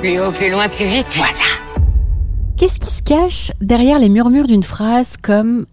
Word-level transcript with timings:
Plus 0.00 0.18
haut, 0.18 0.32
plus 0.32 0.50
loin, 0.50 0.66
plus 0.70 0.86
vite. 0.86 1.06
Voilà. 1.16 1.34
Qu'est-ce 2.56 2.80
qui 2.80 2.90
se 2.90 3.02
cache 3.02 3.52
derrière 3.60 3.98
les 3.98 4.08
murmures 4.08 4.46
d'une 4.46 4.62
phrase 4.62 5.18
comme⁇ 5.20 5.60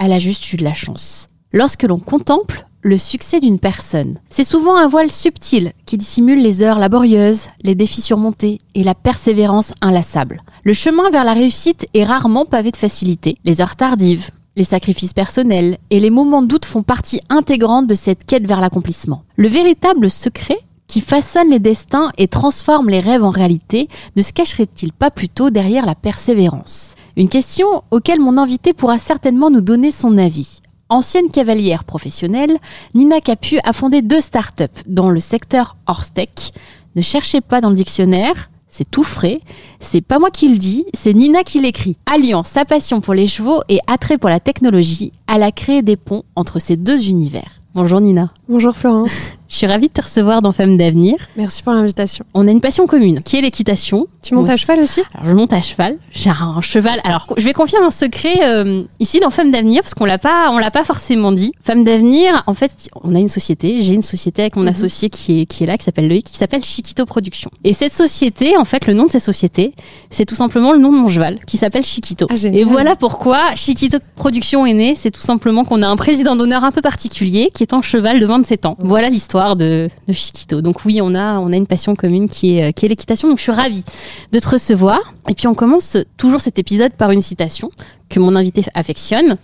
Elle 0.00 0.12
a 0.12 0.18
juste 0.18 0.52
eu 0.52 0.56
de 0.56 0.64
la 0.64 0.72
chance⁇ 0.72 1.28
Lorsque 1.52 1.84
l'on 1.84 2.00
contemple 2.00 2.66
le 2.82 2.98
succès 2.98 3.38
d'une 3.38 3.60
personne, 3.60 4.18
c'est 4.28 4.42
souvent 4.42 4.76
un 4.76 4.88
voile 4.88 5.12
subtil 5.12 5.72
qui 5.86 5.98
dissimule 5.98 6.42
les 6.42 6.62
heures 6.62 6.80
laborieuses, 6.80 7.46
les 7.62 7.76
défis 7.76 8.02
surmontés 8.02 8.60
et 8.74 8.82
la 8.82 8.96
persévérance 8.96 9.72
inlassable. 9.80 10.42
Le 10.64 10.72
chemin 10.72 11.08
vers 11.10 11.24
la 11.24 11.34
réussite 11.34 11.86
est 11.94 12.04
rarement 12.04 12.44
pavé 12.44 12.72
de 12.72 12.76
facilité. 12.76 13.38
Les 13.44 13.60
heures 13.60 13.76
tardives, 13.76 14.30
les 14.56 14.64
sacrifices 14.64 15.12
personnels 15.12 15.78
et 15.90 16.00
les 16.00 16.10
moments 16.10 16.42
de 16.42 16.48
doute 16.48 16.64
font 16.64 16.82
partie 16.82 17.20
intégrante 17.28 17.86
de 17.86 17.94
cette 17.94 18.24
quête 18.24 18.48
vers 18.48 18.60
l'accomplissement. 18.60 19.22
Le 19.36 19.46
véritable 19.46 20.10
secret 20.10 20.58
qui 20.86 21.00
façonne 21.00 21.50
les 21.50 21.58
destins 21.58 22.10
et 22.18 22.28
transforme 22.28 22.88
les 22.88 23.00
rêves 23.00 23.24
en 23.24 23.30
réalité, 23.30 23.88
ne 24.14 24.22
se 24.22 24.32
cacherait-il 24.32 24.92
pas 24.92 25.10
plutôt 25.10 25.50
derrière 25.50 25.86
la 25.86 25.94
persévérance? 25.94 26.94
Une 27.16 27.28
question 27.28 27.82
auquel 27.90 28.20
mon 28.20 28.38
invité 28.38 28.72
pourra 28.72 28.98
certainement 28.98 29.50
nous 29.50 29.60
donner 29.60 29.90
son 29.90 30.18
avis. 30.18 30.60
Ancienne 30.88 31.30
cavalière 31.30 31.84
professionnelle, 31.84 32.58
Nina 32.94 33.20
Capu 33.20 33.58
a 33.64 33.72
fondé 33.72 34.02
deux 34.02 34.20
startups 34.20 34.82
dans 34.86 35.10
le 35.10 35.18
secteur 35.18 35.76
Horstech. 35.86 36.52
Ne 36.94 37.02
cherchez 37.02 37.40
pas 37.40 37.60
dans 37.60 37.70
le 37.70 37.74
dictionnaire, 37.74 38.50
c'est 38.68 38.88
tout 38.88 39.02
frais. 39.02 39.40
C'est 39.80 40.00
pas 40.00 40.18
moi 40.18 40.30
qui 40.30 40.48
le 40.48 40.58
dis, 40.58 40.84
c'est 40.94 41.14
Nina 41.14 41.42
qui 41.42 41.60
l'écrit. 41.60 41.96
Alliant 42.06 42.44
sa 42.44 42.64
passion 42.64 43.00
pour 43.00 43.14
les 43.14 43.26
chevaux 43.26 43.62
et 43.68 43.80
attrait 43.86 44.18
pour 44.18 44.30
la 44.30 44.38
technologie, 44.38 45.12
elle 45.32 45.42
a 45.42 45.50
créé 45.50 45.82
des 45.82 45.96
ponts 45.96 46.22
entre 46.36 46.58
ces 46.58 46.76
deux 46.76 47.08
univers. 47.08 47.60
Bonjour 47.74 48.00
Nina. 48.00 48.30
Bonjour 48.48 48.76
Florence. 48.76 49.32
Je 49.48 49.56
suis 49.56 49.66
ravie 49.66 49.86
de 49.88 49.92
te 49.92 50.02
recevoir 50.02 50.42
dans 50.42 50.50
Femmes 50.50 50.76
d'avenir. 50.76 51.14
Merci 51.36 51.62
pour 51.62 51.72
l'invitation. 51.72 52.24
On 52.34 52.48
a 52.48 52.50
une 52.50 52.60
passion 52.60 52.86
commune 52.86 53.22
qui 53.22 53.36
est 53.36 53.40
l'équitation. 53.40 54.06
Tu 54.22 54.34
montes 54.34 54.50
à 54.50 54.56
cheval 54.56 54.80
aussi? 54.80 55.02
Alors 55.14 55.26
je 55.28 55.32
monte 55.34 55.52
à 55.52 55.60
cheval. 55.60 55.98
J'ai 56.12 56.30
un 56.30 56.60
cheval. 56.60 57.00
Alors 57.04 57.26
je 57.36 57.44
vais 57.44 57.52
confier 57.52 57.78
un 57.78 57.92
secret 57.92 58.34
euh, 58.42 58.82
ici 58.98 59.20
dans 59.20 59.30
Femmes 59.30 59.52
d'avenir 59.52 59.82
parce 59.82 59.94
qu'on 59.94 60.04
l'a 60.04 60.18
pas, 60.18 60.50
on 60.50 60.58
l'a 60.58 60.72
pas 60.72 60.82
forcément 60.82 61.30
dit. 61.30 61.52
Femmes 61.62 61.84
d'avenir, 61.84 62.42
en 62.48 62.54
fait, 62.54 62.72
on 63.04 63.14
a 63.14 63.18
une 63.20 63.28
société. 63.28 63.82
J'ai 63.82 63.94
une 63.94 64.02
société 64.02 64.42
avec 64.42 64.56
mon 64.56 64.62
Mhm. 64.62 64.68
associé 64.68 65.10
qui 65.10 65.42
est 65.42 65.46
qui 65.46 65.62
est 65.62 65.66
là, 65.68 65.76
qui 65.78 65.84
s'appelle 65.84 66.08
Loïc, 66.08 66.26
qui 66.26 66.36
s'appelle 66.36 66.64
Chiquito 66.64 67.06
Productions. 67.06 67.50
Et 67.62 67.72
cette 67.72 67.92
société, 67.92 68.56
en 68.56 68.64
fait, 68.64 68.86
le 68.88 68.94
nom 68.94 69.06
de 69.06 69.12
cette 69.12 69.22
société, 69.22 69.74
c'est 70.10 70.24
tout 70.24 70.34
simplement 70.34 70.72
le 70.72 70.78
nom 70.78 70.90
de 70.90 70.96
mon 70.98 71.08
cheval 71.08 71.38
qui 71.46 71.56
s'appelle 71.56 71.84
Chiquito. 71.84 72.26
Ah. 72.30 72.34
Et 72.52 72.64
voilà 72.64 72.96
pourquoi 72.96 73.54
Chiquito 73.54 73.98
Productions 74.16 74.66
est 74.66 74.74
né. 74.74 74.94
C'est 74.96 75.12
tout 75.12 75.20
simplement 75.20 75.64
qu'on 75.64 75.82
a 75.82 75.86
un 75.86 75.96
président 75.96 76.34
d'honneur 76.34 76.64
un 76.64 76.72
peu 76.72 76.80
particulier 76.82 77.50
qui 77.54 77.62
est 77.62 77.72
un 77.74 77.82
cheval 77.82 78.18
de 78.18 78.26
27 78.26 78.66
ans. 78.66 78.76
Voilà 78.80 79.08
l'histoire 79.08 79.35
de, 79.56 79.88
Chiquito. 80.10 80.60
Donc 80.60 80.84
oui, 80.84 81.00
on 81.02 81.14
a, 81.14 81.38
on 81.38 81.52
a 81.52 81.56
une 81.56 81.66
passion 81.66 81.94
commune 81.94 82.28
qui 82.28 82.58
est, 82.58 82.72
qui 82.72 82.86
est 82.86 82.88
l'équitation. 82.88 83.28
Donc 83.28 83.38
je 83.38 83.42
suis 83.42 83.52
ravie 83.52 83.84
de 84.32 84.38
te 84.38 84.48
recevoir. 84.48 85.14
Et 85.28 85.34
puis 85.34 85.46
on 85.46 85.54
commence 85.54 85.96
toujours 86.16 86.40
cet 86.40 86.58
épisode 86.58 86.92
par 86.92 87.10
une 87.10 87.20
citation 87.20 87.70
que 88.08 88.20
mon 88.20 88.34
invité 88.34 88.64
affectionne. 88.74 89.36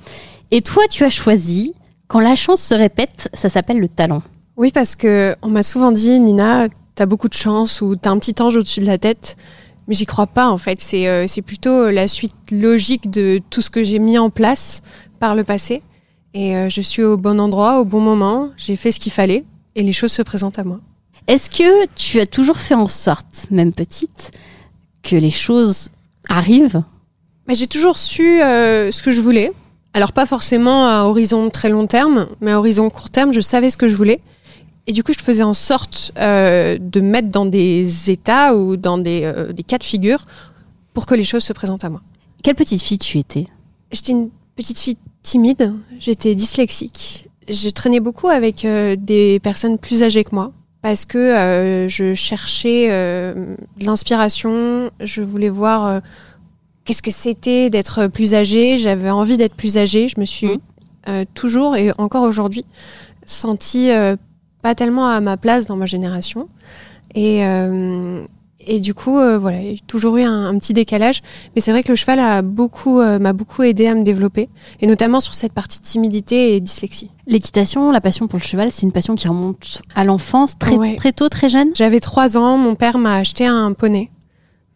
Et 0.50 0.62
toi, 0.62 0.82
tu 0.91 1.04
as 1.04 1.10
choisi 1.10 1.75
Quand 2.08 2.20
la 2.20 2.34
chance 2.34 2.60
se 2.60 2.75
répète, 2.75 3.31
ça 3.34 3.48
s'appelle 3.48 3.78
le 3.78 3.88
talent. 3.88 4.22
Oui, 4.56 4.70
parce 4.70 4.97
que 4.97 5.34
on 5.42 5.48
m'a 5.48 5.62
souvent 5.62 5.92
dit, 5.92 6.20
Nina, 6.20 6.69
t'as 6.94 7.06
beaucoup 7.06 7.28
de 7.28 7.34
chance 7.34 7.81
ou 7.81 7.97
t'as 7.97 8.10
un 8.10 8.19
petit 8.19 8.34
ange 8.41 8.56
au-dessus 8.56 8.81
de 8.81 8.86
la 8.86 8.98
tête. 8.98 9.36
Mais 9.88 9.94
j'y 9.94 10.06
crois 10.06 10.26
pas 10.26 10.48
en 10.48 10.58
fait. 10.58 10.81
C'est 10.81 11.08
euh, 11.08 11.26
plutôt 11.44 11.91
la 11.91 12.06
suite 12.06 12.34
logique 12.50 13.10
de 13.10 13.41
tout 13.50 13.62
ce 13.62 13.70
que 13.70 13.82
j'ai 13.82 13.98
mis 13.98 14.19
en 14.19 14.31
place 14.31 14.82
par 15.19 15.34
le 15.34 15.44
passé. 15.44 15.82
Et 16.34 16.56
euh, 16.56 16.69
je 16.69 16.81
suis 16.81 17.02
au 17.02 17.16
bon 17.16 17.41
endroit, 17.41 17.81
au 17.81 17.84
bon 17.84 18.00
moment. 18.00 18.50
J'ai 18.56 18.76
fait 18.76 18.92
ce 18.92 19.00
qu'il 19.00 19.12
fallait 19.12 19.44
et 19.75 19.83
les 19.83 19.93
choses 19.93 20.12
se 20.12 20.22
présentent 20.22 20.59
à 20.59 20.65
moi. 20.65 20.81
Est-ce 21.28 21.50
que 21.50 21.87
tu 21.94 22.21
as 22.21 22.27
toujours 22.27 22.59
fait 22.59 22.75
en 22.75 22.88
sorte, 22.88 23.47
même 23.50 23.72
petite, 23.72 24.33
que 25.03 25.16
les 25.16 25.31
choses 25.31 25.88
arrivent? 26.28 26.83
Mais 27.47 27.55
j'ai 27.55 27.66
toujours 27.66 27.97
su 27.97 28.43
euh, 28.43 28.91
ce 28.91 29.03
que 29.03 29.11
je 29.11 29.21
voulais. 29.21 29.53
Alors 29.94 30.12
pas 30.12 30.27
forcément 30.27 30.87
à 30.87 31.05
horizon 31.05 31.50
très 31.50 31.69
long 31.69 31.87
terme, 31.87 32.28
mais 32.41 32.53
à 32.53 32.59
horizon 32.59 32.88
court 32.91 33.11
terme, 33.11 33.32
je 33.32 33.41
savais 33.41 33.71
ce 33.71 33.77
que 33.77 33.88
je 33.88 33.97
voulais. 33.97 34.21
Et 34.87 34.93
du 34.93 35.05
coup, 35.05 35.12
je 35.12 35.22
faisais 35.22 35.43
en 35.43 35.55
sorte 35.55 36.12
euh, 36.19 36.77
de 36.81 37.00
me 37.00 37.11
mettre 37.11 37.28
dans 37.28 37.47
des 37.47 38.11
états 38.11 38.56
ou 38.56 38.77
dans 38.77 38.99
des, 38.99 39.22
euh, 39.25 39.53
des 39.53 39.62
cas 39.62 39.78
de 39.78 39.84
figure 39.84 40.25
pour 40.93 41.06
que 41.06 41.15
les 41.15 41.25
choses 41.25 41.44
se 41.44 41.53
présentent 41.53 41.84
à 41.84 41.91
moi. 41.91 42.03
Quelle 42.43 42.56
petite 42.56 42.82
fille 42.82 42.99
tu 42.99 43.19
étais? 43.19 43.47
J'étais 43.93 44.12
une 44.12 44.31
petite 44.56 44.78
fille 44.78 44.97
timide, 45.22 45.75
j'étais 46.00 46.35
dyslexique. 46.35 47.29
Je 47.49 47.71
traînais 47.71 48.00
beaucoup 48.00 48.29
avec 48.29 48.65
euh, 48.65 48.97
des 48.97 49.41
personnes 49.41 49.79
plus 49.79 50.03
âgées 50.03 50.25
que 50.25 50.35
moi 50.35 50.53
parce 50.83 51.06
que 51.06 51.17
euh, 51.17 51.89
je 51.89 52.12
cherchais 52.12 52.89
euh, 52.91 53.55
de 53.79 53.87
l'inspiration, 53.87 54.91
je 55.00 55.23
voulais 55.23 55.49
voir 55.49 56.00
qu'est-ce 56.85 57.03
que 57.03 57.12
c'était 57.12 57.71
d'être 57.71 58.09
plus 58.09 58.35
âgée, 58.35 58.77
j'avais 58.79 59.11
envie 59.11 59.37
d'être 59.37 59.55
plus 59.55 59.79
âgée, 59.79 60.09
je 60.09 60.21
me 60.21 60.27
suis 60.27 60.61
euh, 61.09 61.25
toujours 61.35 61.77
et 61.77 61.93
encore 61.99 62.25
aujourd'hui 62.25 62.65
sentie 63.25 63.91
pas 64.62 64.75
tellement 64.75 65.09
à 65.09 65.21
ma 65.21 65.37
place 65.37 65.67
dans 65.67 65.77
ma 65.77 65.87
génération. 65.87 66.49
Et 67.15 67.43
et 68.67 68.81
du 68.81 68.94
coup, 68.94 69.19
euh, 69.19 69.38
voilà, 69.38 69.59
a 69.59 69.75
toujours 69.87 70.17
eu 70.19 70.23
un, 70.23 70.47
un 70.47 70.59
petit 70.59 70.73
décalage. 70.73 71.20
Mais 71.55 71.61
c'est 71.61 71.70
vrai 71.73 71.82
que 71.82 71.88
le 71.91 71.97
cheval 71.97 72.19
a 72.20 72.43
beaucoup, 72.43 73.00
euh, 73.00 73.19
m'a 73.19 73.32
beaucoup 73.32 73.62
aidé 73.62 73.87
à 73.87 73.94
me 73.94 74.05
développer, 74.05 74.49
et 74.81 74.87
notamment 74.87 75.20
sur 75.20 75.35
cette 75.35 75.53
partie 75.53 75.81
timidité 75.81 76.55
et 76.55 76.61
dyslexie. 76.61 77.11
L'équitation, 77.26 77.91
la 77.91 78.00
passion 78.00 78.29
pour 78.29 78.38
le 78.38 78.44
cheval, 78.44 78.70
c'est 78.70 78.82
une 78.87 78.93
passion 78.93 79.14
qui 79.17 79.26
remonte 79.26 79.82
à 79.94 80.05
l'enfance, 80.05 80.59
très, 80.59 80.76
Ouais. 80.76 80.97
très 80.97 81.12
tôt, 81.12 81.29
très 81.29 81.49
jeune? 81.49 81.70
J'avais 81.75 82.00
trois 82.00 82.37
ans, 82.37 82.56
mon 82.56 82.75
père 82.76 82.99
m'a 82.99 83.17
acheté 83.17 83.47
un 83.47 83.73
poney. 83.73 84.11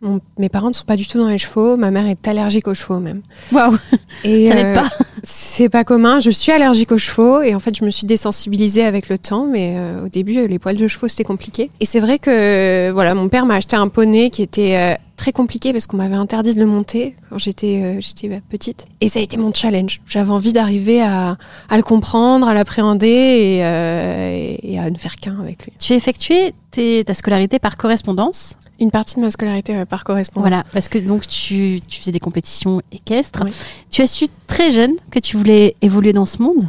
Mon- 0.07 0.21
mes 0.39 0.49
parents 0.49 0.69
ne 0.69 0.75
sont 0.75 0.85
pas 0.85 0.97
du 0.97 1.07
tout 1.07 1.19
dans 1.19 1.29
les 1.29 1.39
chevaux. 1.39 1.77
Ma 1.77 1.91
mère 1.91 2.07
est 2.07 2.27
allergique 2.29 2.69
aux 2.69 2.75
chevaux 2.75 2.99
même. 3.01 3.23
Waouh 3.53 3.77
Et 4.25 4.49
Ça 4.49 4.55
n'aide 4.55 4.75
pas. 4.75 4.89
C'est 5.23 5.69
pas 5.69 5.83
commun. 5.85 6.21
Je 6.21 6.31
suis 6.31 6.53
allergique 6.53 6.93
aux 6.93 6.99
chevaux 6.99 7.43
et 7.43 7.55
en 7.55 7.59
fait, 7.59 7.77
je 7.77 7.85
me 7.85 7.91
suis 7.91 8.07
désensibilisée 8.07 8.85
avec 8.85 9.09
le 9.09 9.19
temps. 9.19 9.47
Mais 9.47 9.75
euh, 9.77 10.05
au 10.07 10.09
début, 10.09 10.39
euh, 10.39 10.47
les 10.47 10.59
poils 10.59 10.77
de 10.77 10.87
chevaux, 10.89 11.09
c'était 11.09 11.25
compliqué. 11.25 11.71
Et 11.81 11.85
c'est 11.85 12.01
vrai 12.01 12.19
que 12.19 12.31
euh, 12.31 12.93
voilà, 12.93 13.15
mon 13.15 13.29
père 13.29 13.45
m'a 13.47 13.57
acheté 13.57 13.75
un 13.77 13.89
poney 13.89 14.31
qui 14.31 14.43
était 14.43 14.77
euh, 14.77 14.95
très 15.17 15.33
compliqué 15.33 15.73
parce 15.73 15.87
qu'on 15.87 15.97
m'avait 15.97 16.15
interdit 16.17 16.55
de 16.55 16.61
le 16.61 16.67
monter 16.67 17.17
quand 17.31 17.39
j'étais 17.39 17.81
euh, 17.83 18.01
j'étais 18.01 18.29
bah, 18.29 18.37
petite. 18.49 18.87
Et 19.01 19.09
ça 19.09 19.19
a 19.19 19.23
été 19.23 19.37
mon 19.37 19.53
challenge. 19.53 20.01
J'avais 20.07 20.31
envie 20.31 20.53
d'arriver 20.53 21.01
à, 21.03 21.37
à 21.69 21.77
le 21.77 21.83
comprendre, 21.83 22.47
à 22.47 22.55
l'appréhender 22.55 23.07
et, 23.09 23.65
euh, 23.65 24.57
et- 24.63 24.79
à 24.79 24.91
ne 24.91 24.99
faire 24.99 25.17
qu'un 25.17 25.41
avec 25.41 25.65
lui. 25.65 25.73
Tu 25.79 25.93
as 25.93 25.97
effectué 25.97 26.53
tes- 26.71 27.03
ta 27.05 27.15
scolarité 27.15 27.59
par 27.59 27.77
correspondance? 27.77 28.55
Une 28.79 28.91
partie 28.91 29.17
de 29.17 29.21
ma 29.23 29.31
scolarité 29.31 29.75
euh, 29.75 29.85
par 29.87 30.05
correspondance. 30.05 30.49
Voilà, 30.51 30.65
parce 30.75 30.89
que 30.89 30.99
donc 30.99 31.27
tu, 31.27 31.81
tu 31.89 32.01
faisais 32.01 32.13
des 32.13 32.21
compétitions 32.21 32.83
équestres. 32.93 33.41
Oui. 33.45 33.53
Tu 33.91 34.03
as 34.03 34.07
su 34.07 34.27
très 34.47 34.71
jeune 34.71 34.93
que 35.11 35.19
tu 35.19 35.39
voulais 35.39 35.75
évoluer 35.81 36.13
dans 36.13 36.27
ce 36.27 36.43
monde? 36.43 36.69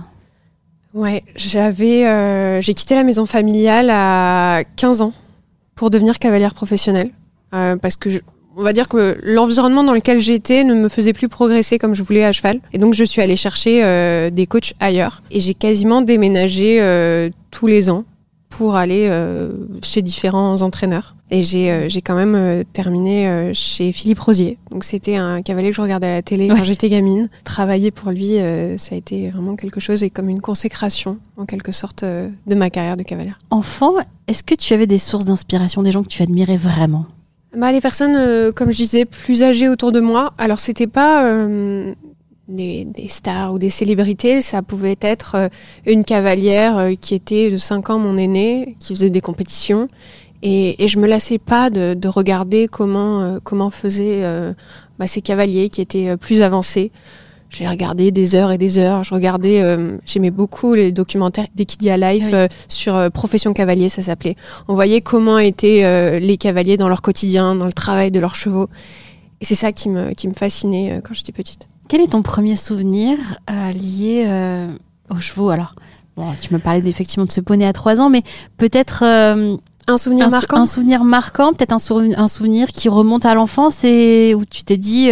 Ouais, 0.93 1.23
j'avais, 1.35 2.07
euh, 2.07 2.61
j'ai 2.61 2.73
quitté 2.73 2.95
la 2.95 3.03
maison 3.03 3.25
familiale 3.25 3.89
à 3.91 4.63
15 4.77 5.01
ans 5.01 5.11
pour 5.75 5.89
devenir 5.89 6.17
cavalière 6.17 6.53
professionnelle. 6.53 7.11
Euh, 7.53 7.75
parce 7.77 7.95
que 7.95 8.09
je- 8.09 8.19
on 8.57 8.63
va 8.63 8.73
dire 8.73 8.87
que 8.87 9.17
l'environnement 9.23 9.83
dans 9.83 9.93
lequel 9.93 10.19
j'étais 10.19 10.63
ne 10.63 10.73
me 10.73 10.89
faisait 10.89 11.13
plus 11.13 11.29
progresser 11.29 11.77
comme 11.77 11.93
je 11.93 12.03
voulais 12.03 12.25
à 12.25 12.31
cheval. 12.31 12.59
Et 12.73 12.79
donc 12.79 12.93
je 12.95 13.03
suis 13.03 13.21
allée 13.21 13.35
chercher 13.35 13.83
euh, 13.83 14.29
des 14.31 14.47
coachs 14.47 14.73
ailleurs. 14.79 15.21
Et 15.31 15.39
j'ai 15.39 15.53
quasiment 15.53 16.01
déménagé 16.01 16.79
euh, 16.81 17.29
tous 17.51 17.67
les 17.67 17.89
ans 17.89 18.03
pour 18.49 18.75
aller 18.77 19.07
euh, 19.09 19.51
chez 19.83 20.01
différents 20.01 20.61
entraîneurs. 20.61 21.15
Et 21.29 21.41
j'ai 21.41 21.69
euh, 21.69 21.87
quand 22.05 22.15
même 22.15 22.33
euh, 22.35 22.63
terminé 22.71 23.51
chez 23.53 23.91
Philippe 23.91 24.19
Rosier. 24.21 24.57
Donc 24.71 24.85
c'était 24.85 25.17
un 25.17 25.41
cavalier 25.41 25.69
que 25.69 25.75
je 25.75 25.81
regardais 25.81 26.07
à 26.07 26.11
la 26.11 26.21
télé 26.21 26.49
Ouais. 26.49 26.55
quand 26.57 26.63
j'étais 26.63 26.87
gamine. 26.89 27.29
Travailler 27.43 27.91
pour 27.91 28.09
lui, 28.11 28.37
ça 28.77 28.95
a 28.95 28.97
été 28.97 29.29
vraiment 29.29 29.55
quelque 29.57 29.79
chose 29.81 30.01
et 30.01 30.09
comme 30.09 30.29
une 30.29 30.39
consécration 30.41 31.17
en 31.35 31.45
quelque 31.45 31.73
sorte 31.73 32.03
de 32.05 32.55
ma 32.55 32.69
carrière 32.69 32.95
de 32.97 33.03
cavalière. 33.03 33.37
Enfant, 33.51 33.93
est-ce 34.27 34.41
que 34.43 34.55
tu 34.55 34.73
avais 34.73 34.87
des 34.87 34.97
sources 34.97 35.25
d'inspiration, 35.25 35.83
des 35.83 35.91
gens 35.91 36.01
que 36.03 36.07
tu 36.07 36.23
admirais 36.23 36.57
vraiment? 36.57 37.05
Bah, 37.55 37.71
les 37.71 37.79
personnes, 37.79 38.15
euh, 38.17 38.51
comme 38.51 38.71
je 38.71 38.77
disais, 38.77 39.05
plus 39.05 39.41
âgées 39.41 39.69
autour 39.69 39.91
de 39.91 40.01
moi. 40.01 40.33
Alors, 40.37 40.59
c'était 40.59 40.87
pas 40.87 41.25
euh, 41.25 41.93
des, 42.49 42.85
des 42.85 43.07
stars 43.07 43.53
ou 43.53 43.59
des 43.59 43.69
célébrités. 43.69 44.41
Ça 44.41 44.61
pouvait 44.61 44.97
être 44.99 45.35
euh, 45.35 45.47
une 45.85 46.03
cavalière 46.03 46.91
qui 46.99 47.15
était 47.15 47.49
de 47.49 47.57
5 47.57 47.89
ans, 47.89 47.99
mon 47.99 48.17
aînée, 48.17 48.75
qui 48.79 48.93
faisait 48.93 49.09
des 49.09 49.21
compétitions. 49.21 49.87
Et, 50.43 50.83
et 50.83 50.87
je 50.87 50.99
me 50.99 51.07
lassais 51.07 51.37
pas 51.37 51.69
de, 51.69 51.93
de 51.93 52.07
regarder 52.09 52.67
comment, 52.67 53.39
comment 53.43 53.71
faisaient 53.71 54.21
bah, 54.99 55.07
ces 55.07 55.21
cavaliers 55.21 55.69
qui 55.69 55.81
étaient 55.81 56.15
plus 56.15 56.43
avancés. 56.43 56.91
J'ai 57.49 57.67
regardé 57.67 58.11
des 58.11 58.35
heures 58.35 58.51
et 58.51 58.57
des 58.57 58.77
heures. 58.77 59.03
Je 59.03 59.13
regardais, 59.13 59.61
euh, 59.61 59.97
j'aimais 60.05 60.31
beaucoup 60.31 60.73
les 60.73 60.91
documentaires 60.91 61.47
d'Equidia 61.55 61.95
Life 61.97 62.25
Oui. 62.27 62.33
euh, 62.33 62.47
sur 62.67 62.95
euh, 62.95 63.09
Profession 63.09 63.53
Cavalier, 63.53 63.87
ça 63.89 64.01
s'appelait. 64.01 64.35
On 64.67 64.75
voyait 64.75 65.01
comment 65.01 65.37
étaient 65.39 66.19
les 66.19 66.37
cavaliers 66.37 66.75
dans 66.77 66.89
leur 66.89 67.01
quotidien, 67.01 67.55
dans 67.55 67.65
le 67.65 67.73
travail 67.73 68.11
de 68.11 68.19
leurs 68.19 68.35
chevaux. 68.35 68.67
Et 69.39 69.45
c'est 69.45 69.55
ça 69.55 69.71
qui 69.71 69.87
me, 69.89 70.11
qui 70.13 70.27
me 70.27 70.33
fascinait 70.33 70.99
quand 71.03 71.13
j'étais 71.13 71.31
petite. 71.31 71.67
Quel 71.87 72.01
est 72.01 72.07
ton 72.11 72.21
premier 72.21 72.55
souvenir 72.57 73.17
lié 73.73 74.27
aux 75.09 75.19
chevaux? 75.19 75.49
Alors, 75.49 75.73
bon, 76.17 76.25
tu 76.41 76.53
me 76.53 76.59
parlais 76.59 76.85
effectivement 76.87 77.25
de 77.25 77.31
ce 77.31 77.39
poney 77.41 77.65
à 77.65 77.71
3 77.73 78.01
ans, 78.01 78.09
mais 78.09 78.23
peut-être 78.57 79.03
Un 79.03 79.97
souvenir 79.97 80.25
un, 80.25 80.29
sou- 80.29 80.35
marquant? 80.35 80.57
un 80.57 80.65
souvenir 80.65 81.03
marquant, 81.05 81.53
peut-être 81.53 81.71
un, 81.71 81.79
sou- 81.79 82.13
un 82.15 82.27
souvenir 82.27 82.67
qui 82.69 82.89
remonte 82.89 83.25
à 83.25 83.33
l'enfance 83.35 83.83
et 83.85 84.35
où 84.35 84.43
tu 84.43 84.63
t'es 84.63 84.75
dit 84.77 85.09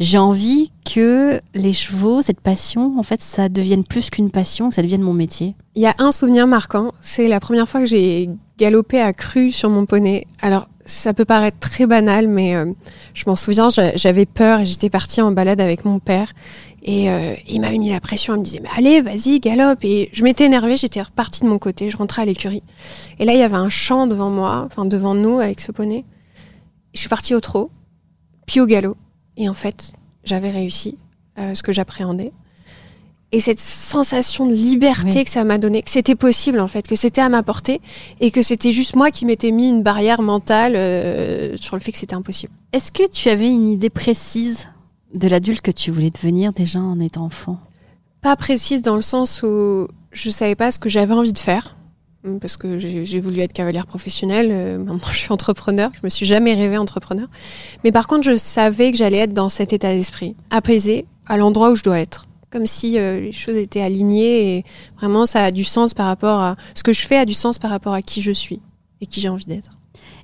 j'ai 0.00 0.18
envie 0.18 0.72
que 0.84 1.40
les 1.54 1.72
chevaux, 1.72 2.20
cette 2.22 2.40
passion, 2.40 2.98
en 2.98 3.02
fait, 3.02 3.22
ça 3.22 3.48
devienne 3.48 3.84
plus 3.84 4.10
qu'une 4.10 4.30
passion, 4.30 4.68
que 4.68 4.74
ça 4.74 4.82
devienne 4.82 5.02
mon 5.02 5.12
métier. 5.12 5.54
Il 5.76 5.82
y 5.82 5.86
a 5.86 5.94
un 5.98 6.10
souvenir 6.10 6.46
marquant, 6.46 6.92
c'est 7.00 7.28
la 7.28 7.40
première 7.40 7.68
fois 7.68 7.80
que 7.80 7.86
j'ai 7.86 8.28
galopé 8.58 9.00
à 9.00 9.12
cru 9.12 9.50
sur 9.50 9.70
mon 9.70 9.86
poney. 9.86 10.26
Alors, 10.42 10.68
ça 10.86 11.14
peut 11.14 11.24
paraître 11.24 11.58
très 11.60 11.86
banal, 11.86 12.28
mais 12.28 12.54
euh, 12.54 12.66
je 13.14 13.24
m'en 13.26 13.36
souviens, 13.36 13.70
j'a- 13.70 13.96
j'avais 13.96 14.26
peur 14.26 14.60
et 14.60 14.64
j'étais 14.66 14.90
partie 14.90 15.20
en 15.22 15.30
balade 15.32 15.60
avec 15.60 15.84
mon 15.84 15.98
père. 15.98 16.32
Et 16.82 17.08
euh, 17.10 17.34
il 17.48 17.60
m'avait 17.62 17.78
mis 17.78 17.88
la 17.90 18.00
pression, 18.00 18.34
il 18.34 18.40
me 18.40 18.44
disait, 18.44 18.60
mais 18.62 18.68
allez, 18.76 19.00
vas-y, 19.00 19.40
galope. 19.40 19.82
Et 19.84 20.10
je 20.12 20.22
m'étais 20.24 20.44
énervée, 20.44 20.76
j'étais 20.76 21.00
repartie 21.00 21.40
de 21.42 21.48
mon 21.48 21.58
côté, 21.58 21.88
je 21.88 21.96
rentrais 21.96 22.22
à 22.22 22.24
l'écurie. 22.26 22.62
Et 23.18 23.24
là, 23.24 23.32
il 23.32 23.38
y 23.38 23.42
avait 23.42 23.54
un 23.56 23.70
champ 23.70 24.06
devant 24.06 24.28
moi, 24.28 24.64
enfin 24.66 24.84
devant 24.84 25.14
nous 25.14 25.38
avec 25.38 25.60
ce 25.60 25.72
poney. 25.72 26.04
Je 26.92 27.00
suis 27.00 27.08
partie 27.08 27.34
au 27.34 27.40
trot, 27.40 27.70
puis 28.46 28.60
au 28.60 28.66
galop. 28.66 28.96
Et 29.36 29.48
en 29.48 29.54
fait, 29.54 29.92
j'avais 30.24 30.50
réussi 30.50 30.96
euh, 31.38 31.54
ce 31.54 31.62
que 31.62 31.72
j'appréhendais. 31.72 32.32
Et 33.32 33.40
cette 33.40 33.58
sensation 33.58 34.46
de 34.46 34.52
liberté 34.52 35.10
Oui. 35.18 35.24
que 35.24 35.30
ça 35.30 35.42
m'a 35.42 35.58
donné, 35.58 35.82
que 35.82 35.90
c'était 35.90 36.14
possible 36.14 36.60
en 36.60 36.68
fait, 36.68 36.86
que 36.86 36.94
c'était 36.94 37.20
à 37.20 37.28
ma 37.28 37.42
portée 37.42 37.80
et 38.20 38.30
que 38.30 38.42
c'était 38.42 38.70
juste 38.70 38.94
moi 38.94 39.10
qui 39.10 39.26
m'étais 39.26 39.50
mis 39.50 39.68
une 39.68 39.82
barrière 39.82 40.22
mentale 40.22 40.74
euh, 40.76 41.56
sur 41.56 41.74
le 41.74 41.80
fait 41.80 41.90
que 41.90 41.98
c'était 41.98 42.14
impossible. 42.14 42.52
Est-ce 42.72 42.92
que 42.92 43.08
tu 43.10 43.28
avais 43.30 43.48
une 43.48 43.66
idée 43.68 43.90
précise 43.90 44.68
de 45.14 45.26
l'adulte 45.26 45.62
que 45.62 45.72
tu 45.72 45.90
voulais 45.90 46.10
devenir 46.10 46.52
déjà 46.52 46.78
en 46.78 47.00
étant 47.00 47.24
enfant? 47.24 47.58
Pas 48.20 48.36
précise 48.36 48.82
dans 48.82 48.94
le 48.94 49.02
sens 49.02 49.42
où 49.42 49.88
je 50.12 50.30
savais 50.30 50.54
pas 50.54 50.70
ce 50.70 50.78
que 50.78 50.88
j'avais 50.88 51.14
envie 51.14 51.32
de 51.32 51.38
faire. 51.38 51.76
Parce 52.40 52.56
que 52.56 52.78
j'ai 52.78 53.20
voulu 53.20 53.40
être 53.40 53.52
cavalière 53.52 53.86
professionnelle, 53.86 54.48
euh, 54.50 54.78
maintenant 54.78 55.12
je 55.12 55.18
suis 55.18 55.32
entrepreneur, 55.32 55.90
je 55.94 56.00
me 56.04 56.08
suis 56.08 56.24
jamais 56.24 56.54
rêvée 56.54 56.78
entrepreneur. 56.78 57.28
Mais 57.84 57.92
par 57.92 58.06
contre, 58.06 58.22
je 58.22 58.34
savais 58.36 58.92
que 58.92 58.96
j'allais 58.98 59.18
être 59.18 59.34
dans 59.34 59.50
cet 59.50 59.72
état 59.74 59.92
d'esprit, 59.92 60.34
apaisé, 60.50 61.04
à 61.26 61.36
l'endroit 61.36 61.70
où 61.70 61.74
je 61.76 61.82
dois 61.82 61.98
être. 62.00 62.26
Comme 62.50 62.66
si 62.66 62.98
euh, 62.98 63.20
les 63.20 63.32
choses 63.32 63.56
étaient 63.56 63.82
alignées 63.82 64.56
et 64.58 64.64
vraiment 64.96 65.26
ça 65.26 65.44
a 65.44 65.50
du 65.50 65.64
sens 65.64 65.92
par 65.92 66.06
rapport 66.06 66.40
à. 66.40 66.56
Ce 66.74 66.82
que 66.82 66.92
je 66.94 67.02
fais 67.06 67.16
a 67.18 67.24
du 67.26 67.34
sens 67.34 67.58
par 67.58 67.70
rapport 67.70 67.92
à 67.92 68.00
qui 68.00 68.22
je 68.22 68.32
suis 68.32 68.60
et 69.00 69.06
qui 69.06 69.20
j'ai 69.20 69.28
envie 69.28 69.44
d'être. 69.44 69.70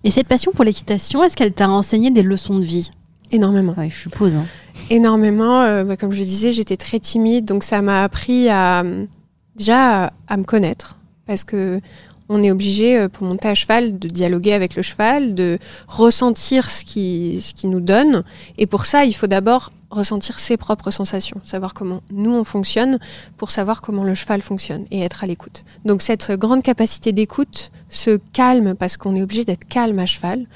Et 0.04 0.10
cette 0.10 0.26
passion 0.28 0.52
pour 0.52 0.64
l'équitation, 0.64 1.22
est-ce 1.22 1.36
qu'elle 1.36 1.52
t'a 1.52 1.68
enseigné 1.68 2.10
des 2.10 2.22
leçons 2.22 2.58
de 2.58 2.64
vie? 2.64 2.90
Énormément. 3.30 3.74
Oui, 3.76 3.90
je 3.90 3.98
suppose. 3.98 4.36
hein. 4.36 4.46
énormément. 4.88 5.62
Euh, 5.62 5.84
bah, 5.84 5.96
comme 5.96 6.12
je 6.12 6.22
disais, 6.22 6.52
j'étais 6.52 6.76
très 6.78 6.98
timide, 6.98 7.44
donc 7.44 7.62
ça 7.62 7.82
m'a 7.82 8.04
appris 8.04 8.48
à 8.48 8.84
déjà 9.56 10.04
à, 10.06 10.12
à 10.28 10.36
me 10.38 10.44
connaître, 10.44 10.96
parce 11.30 11.44
que 11.44 11.80
on 12.28 12.42
est 12.42 12.50
obligé 12.50 12.98
euh, 12.98 13.08
pour 13.08 13.24
monter 13.24 13.46
à 13.46 13.54
cheval 13.54 14.00
de 14.00 14.08
dialoguer 14.08 14.52
avec 14.52 14.74
le 14.74 14.82
cheval, 14.82 15.36
de 15.36 15.60
ressentir 15.86 16.68
ce 16.68 16.84
qui 16.84 17.40
ce 17.40 17.54
qui 17.54 17.68
nous 17.68 17.78
donne, 17.78 18.24
et 18.58 18.66
pour 18.66 18.84
ça, 18.84 19.04
il 19.04 19.12
faut 19.12 19.28
d'abord 19.28 19.70
ressentir 19.90 20.38
ses 20.38 20.56
propres 20.56 20.90
sensations, 20.90 21.40
savoir 21.44 21.74
comment 21.74 22.00
nous 22.12 22.32
on 22.32 22.44
fonctionne 22.44 22.98
pour 23.36 23.50
savoir 23.50 23.82
comment 23.82 24.04
le 24.04 24.14
cheval 24.14 24.40
fonctionne 24.40 24.84
et 24.90 25.00
être 25.02 25.24
à 25.24 25.26
l'écoute. 25.26 25.64
Donc 25.84 26.02
cette 26.02 26.32
grande 26.32 26.62
capacité 26.62 27.12
d'écoute, 27.12 27.70
ce 27.88 28.18
calme, 28.32 28.74
parce 28.74 28.96
qu'on 28.96 29.16
est 29.16 29.22
obligé 29.22 29.44
d'être 29.44 29.66
calme 29.66 29.98
à 29.98 30.06
cheval, 30.06 30.46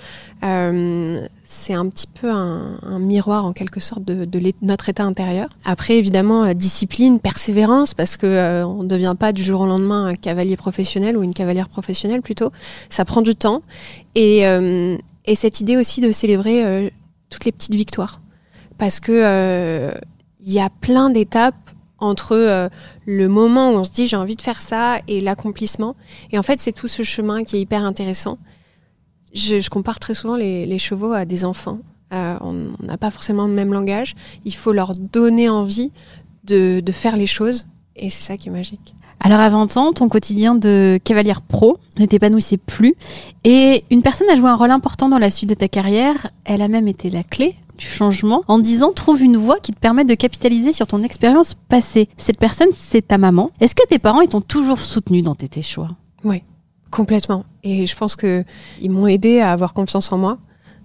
euh, 0.45 1.27
c'est 1.43 1.75
un 1.75 1.89
petit 1.89 2.07
peu 2.07 2.31
un, 2.31 2.79
miroir 2.99 3.45
en 3.45 3.53
quelque 3.53 3.81
sorte 3.81 4.05
de, 4.05 4.27
notre 4.63 4.89
état 4.89 5.05
intérieur. 5.05 5.49
Après, 5.65 5.97
évidemment, 5.99 6.45
euh, 6.45 6.55
discipline, 6.55 7.21
persévérance, 7.21 7.93
parce 7.93 8.17
que 8.17 8.27
euh, 8.27 8.67
on 8.67 8.83
ne 8.83 8.89
devient 8.89 9.15
pas 9.19 9.33
du 9.33 9.43
jour 9.43 9.61
au 9.61 9.67
lendemain 9.67 10.07
un 10.07 10.15
cavalier 10.15 10.57
professionnel 10.57 11.17
ou 11.17 11.23
une 11.23 11.35
cavalière 11.35 11.69
professionnelle 11.69 12.23
plutôt. 12.23 12.51
Ça 12.89 13.05
prend 13.05 13.23
du 13.23 13.35
temps. 13.35 13.63
Et, 14.15 14.47
euh, 14.47 14.97
et 15.27 15.35
cette 15.35 15.61
idée 15.61 15.77
aussi 15.77 16.01
de 16.01 16.13
célébrer 16.13 16.65
euh, 16.65 16.91
toutes 17.31 17.45
les 17.45 17.53
petites 17.53 17.75
victoires, 17.75 18.21
parce 18.79 19.01
que 19.01 19.13
euh, 19.13 19.93
il 20.41 20.53
y 20.53 20.61
a 20.61 20.69
plein 20.69 21.11
d'étapes 21.11 21.71
entre 21.99 22.33
euh, 22.37 22.69
le 23.07 23.29
moment 23.29 23.71
où 23.71 23.77
on 23.77 23.85
se 23.85 23.91
dit 23.91 24.07
j'ai 24.07 24.17
envie 24.17 24.37
de 24.37 24.43
faire 24.43 24.61
ça 24.61 24.99
et 25.09 25.21
l'accomplissement. 25.21 25.97
Et 26.33 26.39
en 26.39 26.43
fait, 26.43 26.61
c'est 26.61 26.73
tout 26.73 26.89
ce 26.89 27.03
chemin 27.03 27.45
qui 27.45 27.57
est 27.57 27.61
hyper 27.61 27.85
intéressant. 27.85 28.39
Je, 29.33 29.69
compare 29.69 29.99
très 29.99 30.15
souvent 30.15 30.37
les, 30.37 30.79
chevaux 30.79 31.13
à 31.13 31.25
des 31.25 31.45
enfants. 31.45 31.81
Euh, 32.13 32.37
on 32.41 32.75
on 32.81 32.87
n'a 32.87 32.97
pas 32.97 33.11
forcément 33.11 33.47
le 33.47 33.53
même 33.53 33.73
langage. 33.73 34.15
Il 34.45 34.55
faut 34.55 34.73
leur 34.73 34.95
donner 34.95 35.49
envie 35.49 35.91
de, 36.45 36.81
de 36.81 36.93
faire 36.93 37.17
les 37.17 37.27
choses. 37.27 37.67
Et 37.97 38.11
c'est 38.11 38.23
ça 38.23 38.37
qui 38.37 38.49
est 38.49 38.53
magique. 38.53 38.95
Alors 39.21 39.41
à 39.41 39.49
20 39.49 39.77
ans, 39.79 39.93
ton 39.93 40.09
quotidien 40.09 40.55
de 40.55 41.01
cavalière 41.03 41.41
pro 41.41 41.79
ne 41.99 42.05
t'épanouissait 42.05 42.59
plus 42.59 42.95
et 43.45 43.85
une 43.91 44.03
personne 44.03 44.29
a 44.29 44.37
joué 44.37 44.51
un 44.51 44.55
rôle 44.55 44.71
important 44.71 45.09
dans 45.09 45.19
la 45.19 45.31
suite 45.31 45.49
de 45.49 45.55
ta 45.55 45.67
carrière. 45.67 46.31
Elle 46.45 46.61
a 46.61 46.69
même 46.69 46.89
été 46.89 47.09
la 47.09 47.23
clé 47.23 47.57
du 47.77 47.87
changement 47.87 48.43
en 48.49 48.59
disant 48.59 48.93
trouve 48.93 49.23
une 49.23 49.37
voie 49.37 49.59
qui 49.59 49.73
te 49.73 49.79
permette 49.79 50.09
de 50.09 50.15
capitaliser 50.15 50.73
sur 50.73 50.87
ton 50.87 51.03
expérience 51.03 51.55
passée. 51.69 52.09
Cette 52.17 52.39
personne, 52.39 52.69
c'est 52.77 53.09
ta 53.09 53.19
maman. 53.19 53.51
Est-ce 53.61 53.75
que 53.75 53.87
tes 53.87 53.99
parents 53.99 54.21
ils 54.21 54.29
t'ont 54.29 54.41
toujours 54.41 54.79
soutenu 54.79 55.23
dans 55.23 55.35
tes, 55.35 55.63
choix? 55.63 55.91
Complètement. 56.91 57.45
Et 57.63 57.87
je 57.87 57.97
pense 57.97 58.17
que 58.17 58.45
ils 58.81 58.91
m'ont 58.91 59.07
aidé 59.07 59.41
à 59.41 59.53
avoir 59.53 59.75
confiance 59.75 60.13
en 60.13 60.19
moi. 60.19 60.39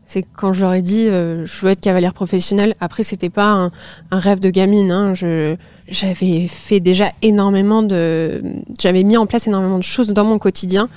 C'est 0.06 0.24
quand 0.24 0.54
je 0.54 0.62
leur 0.62 0.74
ai 0.74 0.82
dit 0.82 1.08
euh, 1.08 1.46
je 1.46 1.62
veux 1.62 1.72
être 1.72 1.82
cavalière 1.82 2.16
professionnelle. 2.16 2.74
Après, 2.80 3.04
c'était 3.04 3.30
pas 3.30 3.46
un, 3.52 3.72
un 4.10 4.20
rêve 4.20 4.40
de 4.40 4.50
gamine. 4.50 4.92
Hein. 4.92 5.14
Je, 5.14 5.56
j'avais 5.88 6.48
fait 6.48 6.80
déjà 6.80 7.12
énormément 7.22 7.84
de, 7.84 8.42
j'avais 8.80 9.04
mis 9.04 9.18
en 9.18 9.28
place 9.28 9.48
énormément 9.48 9.78
de 9.78 9.84
choses 9.84 10.10
dans 10.10 10.26
mon 10.26 10.40
quotidien 10.40 10.90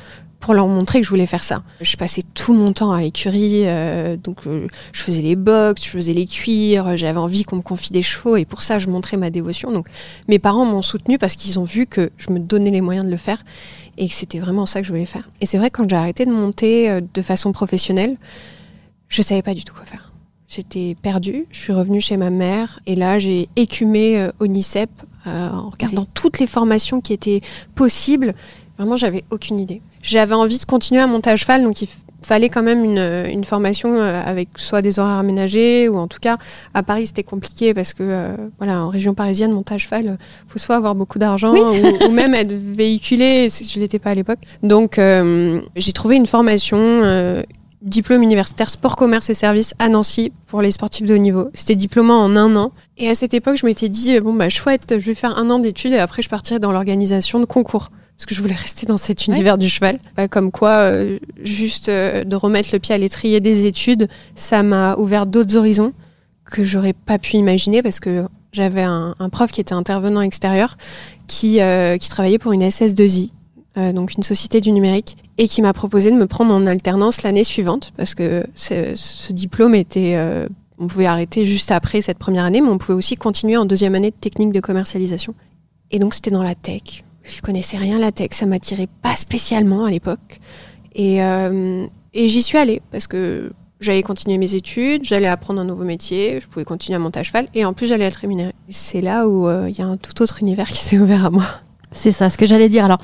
pour 0.42 0.54
leur 0.54 0.66
montrer 0.66 0.98
que 0.98 1.04
je 1.04 1.10
voulais 1.10 1.26
faire 1.26 1.44
ça. 1.44 1.62
Je 1.80 1.96
passais 1.96 2.22
tout 2.34 2.52
mon 2.52 2.72
temps 2.72 2.90
à 2.90 3.00
l'écurie, 3.00 3.62
euh, 3.64 4.16
donc 4.16 4.38
euh, 4.48 4.66
je 4.92 5.00
faisais 5.00 5.22
les 5.22 5.36
box, 5.36 5.84
je 5.84 5.90
faisais 5.90 6.12
les 6.12 6.26
cuirs, 6.26 6.96
j'avais 6.96 7.20
envie 7.20 7.44
qu'on 7.44 7.56
me 7.56 7.62
confie 7.62 7.92
des 7.92 8.02
chevaux 8.02 8.36
et 8.36 8.44
pour 8.44 8.60
ça 8.60 8.80
je 8.80 8.88
montrais 8.88 9.16
ma 9.16 9.30
dévotion. 9.30 9.70
Donc 9.70 9.86
mes 10.26 10.40
parents 10.40 10.64
m'ont 10.64 10.82
soutenu 10.82 11.16
parce 11.16 11.36
qu'ils 11.36 11.60
ont 11.60 11.64
vu 11.64 11.86
que 11.86 12.10
je 12.18 12.30
me 12.30 12.40
donnais 12.40 12.72
les 12.72 12.80
moyens 12.80 13.06
de 13.06 13.10
le 13.10 13.16
faire 13.16 13.44
et 13.96 14.08
que 14.08 14.14
c'était 14.14 14.40
vraiment 14.40 14.66
ça 14.66 14.80
que 14.80 14.86
je 14.86 14.92
voulais 14.92 15.06
faire. 15.06 15.30
Et 15.40 15.46
c'est 15.46 15.58
vrai 15.58 15.70
quand 15.70 15.88
j'ai 15.88 15.94
arrêté 15.94 16.26
de 16.26 16.32
monter 16.32 16.90
euh, 16.90 17.00
de 17.14 17.22
façon 17.22 17.52
professionnelle, 17.52 18.16
je 19.08 19.22
savais 19.22 19.42
pas 19.42 19.54
du 19.54 19.62
tout 19.62 19.74
quoi 19.74 19.84
faire. 19.84 20.12
J'étais 20.48 20.96
perdue, 21.00 21.46
je 21.52 21.58
suis 21.60 21.72
revenue 21.72 22.00
chez 22.00 22.16
ma 22.16 22.30
mère 22.30 22.80
et 22.86 22.96
là 22.96 23.20
j'ai 23.20 23.48
écumé 23.54 24.28
au 24.40 24.48
NICEP 24.48 24.90
en 25.24 25.68
regardant 25.68 26.04
toutes 26.04 26.40
les 26.40 26.48
formations 26.48 27.00
qui 27.00 27.12
étaient 27.12 27.40
possibles. 27.74 28.34
Vraiment, 28.82 28.96
j'avais 28.96 29.22
aucune 29.30 29.60
idée. 29.60 29.80
J'avais 30.02 30.34
envie 30.34 30.58
de 30.58 30.64
continuer 30.64 31.00
à 31.00 31.06
monter 31.06 31.30
à 31.30 31.36
cheval, 31.36 31.62
donc 31.62 31.82
il 31.82 31.88
fallait 32.20 32.48
quand 32.48 32.64
même 32.64 32.82
une, 32.82 32.98
une, 33.30 33.44
formation 33.44 33.94
euh, 33.94 34.20
avec 34.26 34.48
soit 34.56 34.82
des 34.82 34.98
horaires 34.98 35.18
aménagés 35.18 35.88
ou 35.88 35.98
en 35.98 36.08
tout 36.08 36.18
cas 36.20 36.36
à 36.74 36.82
Paris 36.82 37.06
c'était 37.06 37.22
compliqué 37.22 37.74
parce 37.74 37.92
que 37.94 38.02
euh, 38.02 38.36
voilà 38.58 38.80
en 38.82 38.88
région 38.88 39.14
parisienne 39.14 39.52
monter 39.52 39.74
à 39.74 39.78
cheval 39.78 40.08
euh, 40.08 40.16
faut 40.48 40.58
soit 40.58 40.74
avoir 40.74 40.96
beaucoup 40.96 41.20
d'argent 41.20 41.54
ou, 41.54 42.10
même 42.10 42.34
être 42.34 42.52
véhiculé 42.52 43.48
je 43.48 43.78
l'étais 43.78 44.00
pas 44.00 44.10
à 44.10 44.14
l'époque. 44.14 44.40
Donc 44.64 44.98
j'ai 44.98 45.92
trouvé 45.92 46.16
une 46.16 46.26
formation 46.26 47.42
diplôme 47.82 48.22
universitaire 48.22 48.68
sport 48.68 48.96
commerce 48.96 49.30
et 49.30 49.34
services 49.34 49.74
à 49.78 49.88
Nancy 49.88 50.32
pour 50.48 50.60
les 50.60 50.72
sportifs 50.72 51.06
de 51.06 51.14
haut 51.14 51.18
niveau. 51.18 51.50
C'était 51.54 51.76
diplômant 51.76 52.20
en 52.24 52.34
un 52.34 52.54
an. 52.56 52.72
Et 52.98 53.08
à 53.08 53.14
cette 53.14 53.34
époque 53.34 53.56
je 53.56 53.66
m'étais 53.66 53.88
dit 53.88 54.18
bon 54.18 54.34
bah 54.34 54.48
chouette 54.48 54.94
je 54.98 55.06
vais 55.06 55.14
faire 55.14 55.38
un 55.38 55.50
an 55.50 55.60
d'études 55.60 55.92
et 55.92 55.98
après 55.98 56.22
je 56.22 56.28
partirai 56.28 56.58
dans 56.58 56.72
l'organisation 56.72 57.38
de 57.38 57.44
concours 57.44 57.90
parce 58.16 58.26
que 58.26 58.34
je 58.34 58.40
voulais 58.40 58.54
rester 58.54 58.86
dans 58.86 58.96
cet 58.96 59.26
univers 59.26 59.58
du 59.58 59.68
cheval. 59.68 59.98
comme 60.30 60.52
quoi, 60.52 60.70
euh, 60.70 61.18
juste 61.42 61.88
euh, 61.88 62.24
de 62.24 62.36
remettre 62.36 62.68
le 62.72 62.78
pied 62.78 62.94
à 62.94 62.98
l'étrier 62.98 63.40
des 63.40 63.66
études, 63.66 64.08
ça 64.36 64.62
m'a 64.62 64.96
ouvert 64.96 65.26
d'autres 65.26 65.56
horizons 65.56 65.92
que 66.44 66.62
j'aurais 66.62 66.92
pas 66.92 67.18
pu 67.18 67.36
imaginer 67.36 67.82
parce 67.82 68.00
que 68.00 68.24
j'avais 68.52 68.82
un, 68.82 69.14
prof 69.30 69.50
qui 69.50 69.60
était 69.60 69.72
intervenant 69.72 70.20
extérieur 70.20 70.76
qui, 71.26 71.60
euh, 71.60 71.96
qui 71.96 72.08
travaillait 72.08 72.38
pour 72.38 72.52
une 72.52 72.62
SS2I, 72.62 73.30
donc 73.94 74.12
une 74.14 74.22
société 74.22 74.60
du 74.60 74.70
numérique, 74.70 75.16
et 75.38 75.48
qui 75.48 75.62
m'a 75.62 75.72
proposé 75.72 76.10
de 76.10 76.16
me 76.16 76.26
prendre 76.26 76.52
en 76.52 76.66
alternance 76.66 77.22
l'année 77.22 77.44
suivante 77.44 77.92
parce 77.96 78.14
que 78.14 78.44
ce 78.54 79.32
diplôme 79.32 79.74
était 79.74 80.16
on 80.82 80.88
pouvait 80.88 81.06
arrêter 81.06 81.46
juste 81.46 81.70
après 81.70 82.02
cette 82.02 82.18
première 82.18 82.44
année, 82.44 82.60
mais 82.60 82.68
on 82.68 82.76
pouvait 82.76 82.94
aussi 82.94 83.16
continuer 83.16 83.56
en 83.56 83.64
deuxième 83.64 83.94
année 83.94 84.10
de 84.10 84.16
technique 84.16 84.52
de 84.52 84.60
commercialisation. 84.60 85.34
Et 85.92 85.98
donc 85.98 86.12
c'était 86.14 86.30
dans 86.30 86.42
la 86.42 86.54
tech. 86.54 87.04
Je 87.24 87.40
connaissais 87.40 87.76
rien 87.76 87.98
la 87.98 88.12
tech, 88.12 88.30
ça 88.32 88.46
m'attirait 88.46 88.88
pas 89.02 89.16
spécialement 89.16 89.84
à 89.84 89.90
l'époque. 89.90 90.40
Et, 90.94 91.22
euh, 91.22 91.86
et 92.14 92.28
j'y 92.28 92.42
suis 92.42 92.58
allée 92.58 92.82
parce 92.90 93.06
que 93.06 93.52
j'allais 93.80 94.02
continuer 94.02 94.38
mes 94.38 94.54
études, 94.54 95.04
j'allais 95.04 95.26
apprendre 95.26 95.60
un 95.60 95.64
nouveau 95.64 95.84
métier, 95.84 96.40
je 96.40 96.48
pouvais 96.48 96.64
continuer 96.64 96.96
à 96.96 96.98
monter 96.98 97.20
à 97.20 97.22
cheval 97.22 97.48
et 97.54 97.64
en 97.64 97.72
plus 97.72 97.86
j'allais 97.86 98.04
être 98.04 98.16
rémunérée. 98.16 98.52
C'est 98.68 99.00
là 99.00 99.26
où 99.26 99.48
euh, 99.48 99.68
il 99.68 99.78
y 99.78 99.82
a 99.82 99.86
un 99.86 99.96
tout 99.96 100.22
autre 100.22 100.40
univers 100.40 100.68
qui 100.68 100.78
s'est 100.78 100.98
ouvert 100.98 101.26
à 101.26 101.30
moi. 101.30 101.46
C'est 101.92 102.12
ça, 102.12 102.30
ce 102.30 102.38
que 102.38 102.46
j'allais 102.46 102.68
dire. 102.68 102.84
Alors, 102.84 102.98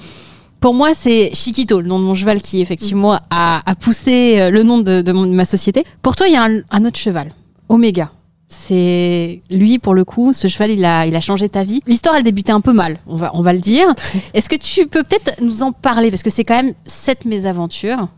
pour 0.60 0.74
moi, 0.74 0.94
c'est 0.94 1.30
Chiquito, 1.34 1.80
le 1.80 1.86
nom 1.86 1.98
de 1.98 2.04
mon 2.04 2.14
cheval 2.14 2.40
qui 2.40 2.60
effectivement 2.60 3.14
mm. 3.14 3.20
a, 3.30 3.70
a 3.70 3.74
poussé 3.74 4.40
euh, 4.40 4.50
le 4.50 4.62
nom 4.62 4.78
de, 4.78 5.02
de, 5.02 5.12
ma 5.12 5.44
société. 5.44 5.84
Pour 6.02 6.16
toi, 6.16 6.26
il 6.26 6.32
y 6.32 6.36
a 6.36 6.42
un, 6.42 6.62
un 6.70 6.84
autre 6.84 6.98
cheval, 6.98 7.32
Omega. 7.68 8.10
C'est 8.48 9.42
lui 9.50 9.78
pour 9.78 9.94
le 9.94 10.04
coup, 10.04 10.32
ce 10.32 10.48
cheval, 10.48 10.70
il 10.70 10.84
a, 10.84 11.06
il 11.06 11.14
a 11.14 11.20
changé 11.20 11.48
ta 11.48 11.64
vie. 11.64 11.82
L'histoire, 11.86 12.16
elle 12.16 12.22
débutait 12.22 12.52
un 12.52 12.62
peu 12.62 12.72
mal, 12.72 12.98
on 13.06 13.16
va, 13.16 13.30
on 13.34 13.42
va 13.42 13.52
le 13.52 13.58
dire. 13.58 13.94
Est-ce 14.34 14.48
que 14.48 14.56
tu 14.56 14.86
peux 14.86 15.02
peut-être 15.02 15.42
nous 15.42 15.62
en 15.62 15.72
parler? 15.72 16.10
Parce 16.10 16.22
que 16.22 16.30
c'est 16.30 16.44
quand 16.44 16.62
même 16.62 16.74
cette 16.86 17.24
mésaventure 17.24 18.08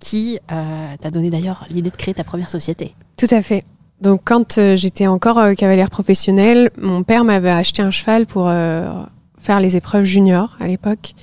qui 0.00 0.38
euh, 0.50 0.96
t'a 0.98 1.10
donné 1.10 1.30
d'ailleurs 1.30 1.66
l'idée 1.70 1.90
de 1.90 1.96
créer 1.96 2.14
ta 2.14 2.24
première 2.24 2.48
société. 2.48 2.94
Tout 3.16 3.28
à 3.30 3.42
fait. 3.42 3.62
Donc 4.00 4.22
quand 4.24 4.58
euh, 4.58 4.76
j'étais 4.76 5.06
encore 5.06 5.38
euh, 5.38 5.54
cavalière 5.54 5.90
professionnelle, 5.90 6.70
mon 6.78 7.02
père 7.02 7.22
m'avait 7.22 7.50
acheté 7.50 7.82
un 7.82 7.90
cheval 7.90 8.26
pour 8.26 8.50
faire 9.38 9.60
les 9.60 9.76
épreuves 9.76 10.04
juniors 10.04 10.56
à 10.58 10.66
l'époque. 10.66 11.14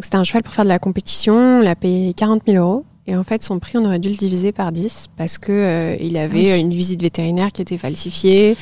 C'était 0.00 0.16
un 0.16 0.24
cheval 0.24 0.42
pour 0.42 0.52
faire 0.52 0.64
de 0.64 0.68
la 0.68 0.78
compétition, 0.78 1.34
on 1.34 1.60
l'a 1.60 1.74
payé 1.74 2.12
40 2.12 2.42
000 2.46 2.62
euros. 2.62 2.84
Et 3.08 3.16
en 3.16 3.24
fait, 3.24 3.42
son 3.42 3.58
prix, 3.58 3.78
on 3.78 3.86
aurait 3.86 3.98
dû 3.98 4.10
le 4.10 4.16
diviser 4.16 4.52
par 4.52 4.70
10 4.70 5.06
parce 5.16 5.38
que 5.38 5.50
euh, 5.50 5.96
il 5.98 6.18
avait 6.18 6.60
une 6.60 6.70
visite 6.70 7.00
vétérinaire 7.00 7.52
qui 7.52 7.62
était 7.62 7.78
falsifiée. 7.78 8.54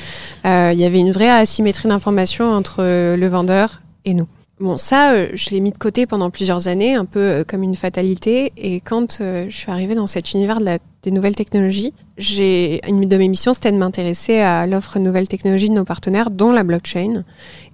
Euh, 0.46 0.70
il 0.72 0.78
y 0.78 0.84
avait 0.84 1.00
une 1.00 1.10
vraie 1.10 1.28
asymétrie 1.28 1.88
d'information 1.88 2.52
entre 2.52 2.76
euh, 2.78 3.16
le 3.16 3.26
vendeur 3.26 3.82
et 4.04 4.14
nous. 4.14 4.28
Bon, 4.60 4.76
ça, 4.76 5.34
je 5.34 5.50
l'ai 5.50 5.58
mis 5.58 5.72
de 5.72 5.78
côté 5.78 6.06
pendant 6.06 6.30
plusieurs 6.30 6.68
années, 6.68 6.94
un 6.94 7.04
peu 7.04 7.44
comme 7.46 7.64
une 7.64 7.74
fatalité. 7.74 8.52
Et 8.56 8.80
quand 8.80 9.18
je 9.20 9.50
suis 9.50 9.70
arrivée 9.70 9.96
dans 9.96 10.06
cet 10.06 10.32
univers 10.32 10.60
de 10.60 10.64
la, 10.64 10.78
des 11.02 11.10
nouvelles 11.10 11.34
technologies, 11.34 11.92
j'ai 12.16 12.80
une 12.88 13.06
de 13.06 13.16
mes 13.18 13.28
missions, 13.28 13.52
c'était 13.52 13.72
de 13.72 13.76
m'intéresser 13.76 14.38
à 14.38 14.66
l'offre 14.66 14.98
nouvelles 14.98 15.28
technologies 15.28 15.68
de 15.68 15.74
nos 15.74 15.84
partenaires, 15.84 16.30
dont 16.30 16.52
la 16.52 16.62
blockchain. 16.62 17.24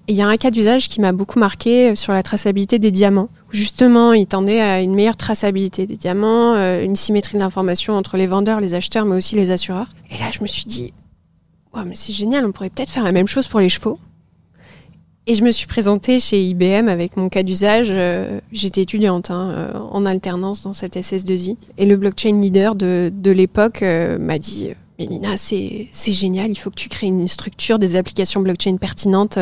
Et 0.09 0.13
il 0.13 0.17
y 0.17 0.23
a 0.23 0.27
un 0.27 0.37
cas 0.37 0.51
d'usage 0.51 0.89
qui 0.89 1.01
m'a 1.01 1.13
beaucoup 1.13 1.39
marqué 1.39 1.95
sur 1.95 2.13
la 2.15 2.25
traçabilité 2.25 2.81
des 2.81 2.91
diamants 2.91 3.29
justement, 3.53 4.13
il 4.13 4.27
tendait 4.27 4.61
à 4.61 4.81
une 4.81 4.95
meilleure 4.95 5.17
traçabilité 5.17 5.87
des 5.87 5.97
diamants, 5.97 6.55
euh, 6.55 6.83
une 6.83 6.97
symétrie 6.97 7.39
de 7.39 7.43
entre 7.91 8.17
les 8.17 8.27
vendeurs, 8.27 8.61
les 8.61 8.75
acheteurs, 8.75 9.05
mais 9.05 9.17
aussi 9.17 9.35
les 9.37 9.51
assureurs. 9.51 9.89
Et 10.11 10.19
là, 10.19 10.31
je 10.33 10.41
me 10.41 10.47
suis 10.47 10.65
dit, 10.65 10.93
mais 11.87 11.95
c'est 11.95 12.13
génial, 12.13 12.45
on 12.47 12.53
pourrait 12.53 12.71
peut-être 12.71 12.91
faire 12.91 13.05
la 13.05 13.13
même 13.13 13.29
chose 13.29 13.47
pour 13.47 13.61
les 13.61 13.69
chevaux. 13.69 13.99
Et 15.27 15.37
je 15.37 15.45
me 15.45 15.53
suis 15.53 15.69
présentée 15.69 16.19
chez 16.19 16.43
IBM 16.43 16.89
avec 16.89 17.17
mon 17.17 17.29
cas 17.29 17.45
d'usage. 17.45 17.87
Euh, 17.91 18.41
j'étais 18.51 18.83
étudiante 18.83 19.31
hein, 19.31 19.51
euh, 19.51 19.79
en 19.79 20.05
alternance 20.05 20.63
dans 20.63 20.73
cette 20.73 20.97
SS2I. 20.97 21.57
Et 21.79 21.87
le 21.87 21.97
blockchain 21.97 22.41
leader 22.41 22.75
de, 22.75 23.13
de 23.15 23.31
l'époque 23.31 23.83
m'a 23.83 24.39
dit 24.39 24.71
Mais 24.99 25.07
Nina, 25.07 25.37
c'est 25.37 25.89
génial, 25.93 26.51
il 26.51 26.57
faut 26.57 26.71
que 26.71 26.77
tu 26.77 26.89
crées 26.89 27.07
une 27.07 27.29
structure, 27.29 27.79
des 27.79 27.95
applications 27.95 28.41
blockchain 28.41 28.77
pertinentes. 28.79 29.39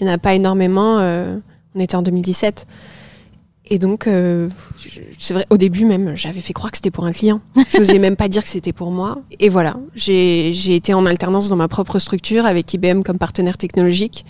Il 0.00 0.06
n'y 0.06 0.10
en 0.10 0.14
a 0.14 0.18
pas 0.18 0.34
énormément. 0.34 0.96
on 1.74 1.80
était 1.80 1.96
en 1.96 2.02
2017. 2.02 2.66
Et 3.70 3.78
donc, 3.78 4.06
euh, 4.06 4.48
c'est 5.18 5.34
vrai, 5.34 5.46
au 5.50 5.58
début 5.58 5.84
même, 5.84 6.16
j'avais 6.16 6.40
fait 6.40 6.54
croire 6.54 6.70
que 6.70 6.78
c'était 6.78 6.90
pour 6.90 7.04
un 7.04 7.12
client. 7.12 7.42
Je 7.70 7.78
n'osais 7.78 7.98
même 7.98 8.16
pas 8.16 8.28
dire 8.28 8.42
que 8.42 8.48
c'était 8.48 8.72
pour 8.72 8.90
moi. 8.90 9.18
Et 9.40 9.50
voilà, 9.50 9.76
j'ai 9.94 10.74
été 10.74 10.94
en 10.94 11.04
alternance 11.04 11.48
dans 11.50 11.56
ma 11.56 11.68
propre 11.68 11.98
structure 11.98 12.46
avec 12.46 12.72
IBM 12.72 13.02
comme 13.02 13.18
partenaire 13.18 13.58
technologique. 13.58 14.24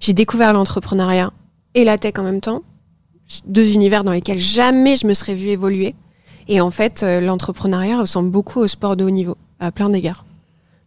J'ai 0.00 0.14
découvert 0.14 0.52
l'entrepreneuriat 0.54 1.32
et 1.74 1.84
la 1.84 1.98
tech 1.98 2.14
en 2.18 2.22
même 2.22 2.40
temps. 2.40 2.62
Deux 3.46 3.72
univers 3.72 4.04
dans 4.04 4.12
lesquels 4.12 4.38
jamais 4.38 4.96
je 4.96 5.06
me 5.06 5.14
serais 5.14 5.34
vue 5.34 5.48
évoluer. 5.48 5.94
Et 6.48 6.60
en 6.60 6.70
fait, 6.70 7.02
euh, 7.02 7.20
l'entrepreneuriat 7.20 8.00
ressemble 8.00 8.30
beaucoup 8.30 8.60
au 8.60 8.66
sport 8.66 8.96
de 8.96 9.04
haut 9.04 9.10
niveau, 9.10 9.36
à 9.60 9.70
plein 9.70 9.90
d'égards 9.90 10.24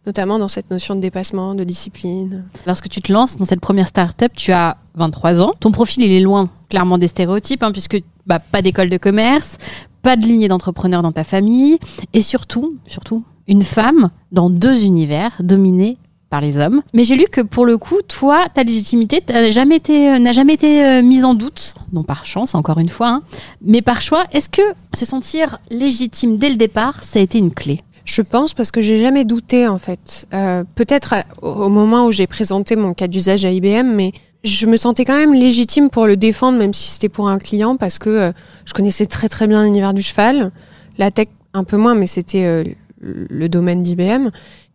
notamment 0.06 0.38
dans 0.38 0.48
cette 0.48 0.70
notion 0.70 0.94
de 0.94 1.00
dépassement, 1.00 1.54
de 1.54 1.64
discipline. 1.64 2.44
Lorsque 2.66 2.88
tu 2.88 3.02
te 3.02 3.12
lances 3.12 3.36
dans 3.36 3.44
cette 3.44 3.60
première 3.60 3.88
start-up, 3.88 4.32
tu 4.34 4.52
as 4.52 4.76
23 4.94 5.42
ans. 5.42 5.52
Ton 5.60 5.72
profil, 5.72 6.04
il 6.04 6.12
est 6.12 6.20
loin, 6.20 6.48
clairement, 6.70 6.98
des 6.98 7.08
stéréotypes, 7.08 7.62
hein, 7.62 7.72
puisque 7.72 8.02
bah, 8.26 8.38
pas 8.38 8.62
d'école 8.62 8.88
de 8.88 8.96
commerce, 8.96 9.58
pas 10.02 10.16
de 10.16 10.22
lignée 10.22 10.48
d'entrepreneur 10.48 11.02
dans 11.02 11.12
ta 11.12 11.24
famille, 11.24 11.78
et 12.12 12.22
surtout, 12.22 12.76
surtout, 12.86 13.24
une 13.48 13.62
femme 13.62 14.10
dans 14.32 14.50
deux 14.50 14.84
univers 14.84 15.32
dominés 15.40 15.98
par 16.30 16.40
les 16.40 16.58
hommes. 16.58 16.82
Mais 16.92 17.04
j'ai 17.04 17.16
lu 17.16 17.26
que 17.30 17.40
pour 17.40 17.66
le 17.66 17.78
coup, 17.78 18.02
toi, 18.06 18.46
ta 18.52 18.64
légitimité 18.64 19.22
n'a 19.28 19.50
jamais 19.50 19.76
été, 19.76 20.10
euh, 20.10 20.18
n'a 20.18 20.32
jamais 20.32 20.54
été 20.54 20.84
euh, 20.84 21.02
mise 21.02 21.24
en 21.24 21.34
doute, 21.34 21.74
non 21.92 22.02
par 22.02 22.26
chance, 22.26 22.54
encore 22.54 22.78
une 22.78 22.88
fois, 22.88 23.08
hein, 23.08 23.22
mais 23.62 23.82
par 23.82 24.00
choix. 24.00 24.24
Est-ce 24.32 24.48
que 24.48 24.62
se 24.94 25.04
sentir 25.04 25.58
légitime 25.70 26.36
dès 26.36 26.48
le 26.48 26.56
départ, 26.56 27.02
ça 27.04 27.20
a 27.20 27.22
été 27.22 27.38
une 27.38 27.52
clé? 27.52 27.82
Je 28.06 28.22
pense 28.22 28.54
parce 28.54 28.70
que 28.70 28.80
j'ai 28.80 29.00
jamais 29.00 29.24
douté 29.24 29.66
en 29.66 29.78
fait. 29.78 30.26
Euh, 30.32 30.64
peut-être 30.76 31.14
au 31.42 31.68
moment 31.68 32.06
où 32.06 32.12
j'ai 32.12 32.28
présenté 32.28 32.76
mon 32.76 32.94
cas 32.94 33.08
d'usage 33.08 33.44
à 33.44 33.50
IBM, 33.50 33.94
mais 33.94 34.12
je 34.44 34.66
me 34.66 34.76
sentais 34.76 35.04
quand 35.04 35.16
même 35.16 35.34
légitime 35.34 35.90
pour 35.90 36.06
le 36.06 36.16
défendre, 36.16 36.56
même 36.56 36.72
si 36.72 36.88
c'était 36.88 37.08
pour 37.08 37.28
un 37.28 37.38
client, 37.38 37.76
parce 37.76 37.98
que 37.98 38.08
euh, 38.08 38.32
je 38.64 38.72
connaissais 38.72 39.06
très 39.06 39.28
très 39.28 39.48
bien 39.48 39.64
l'univers 39.64 39.92
du 39.92 40.02
cheval, 40.02 40.52
la 40.98 41.10
tech 41.10 41.26
un 41.52 41.64
peu 41.64 41.76
moins, 41.76 41.96
mais 41.96 42.06
c'était 42.06 42.44
euh, 42.44 42.64
le 43.00 43.48
domaine 43.48 43.82
d'IBM. 43.82 44.30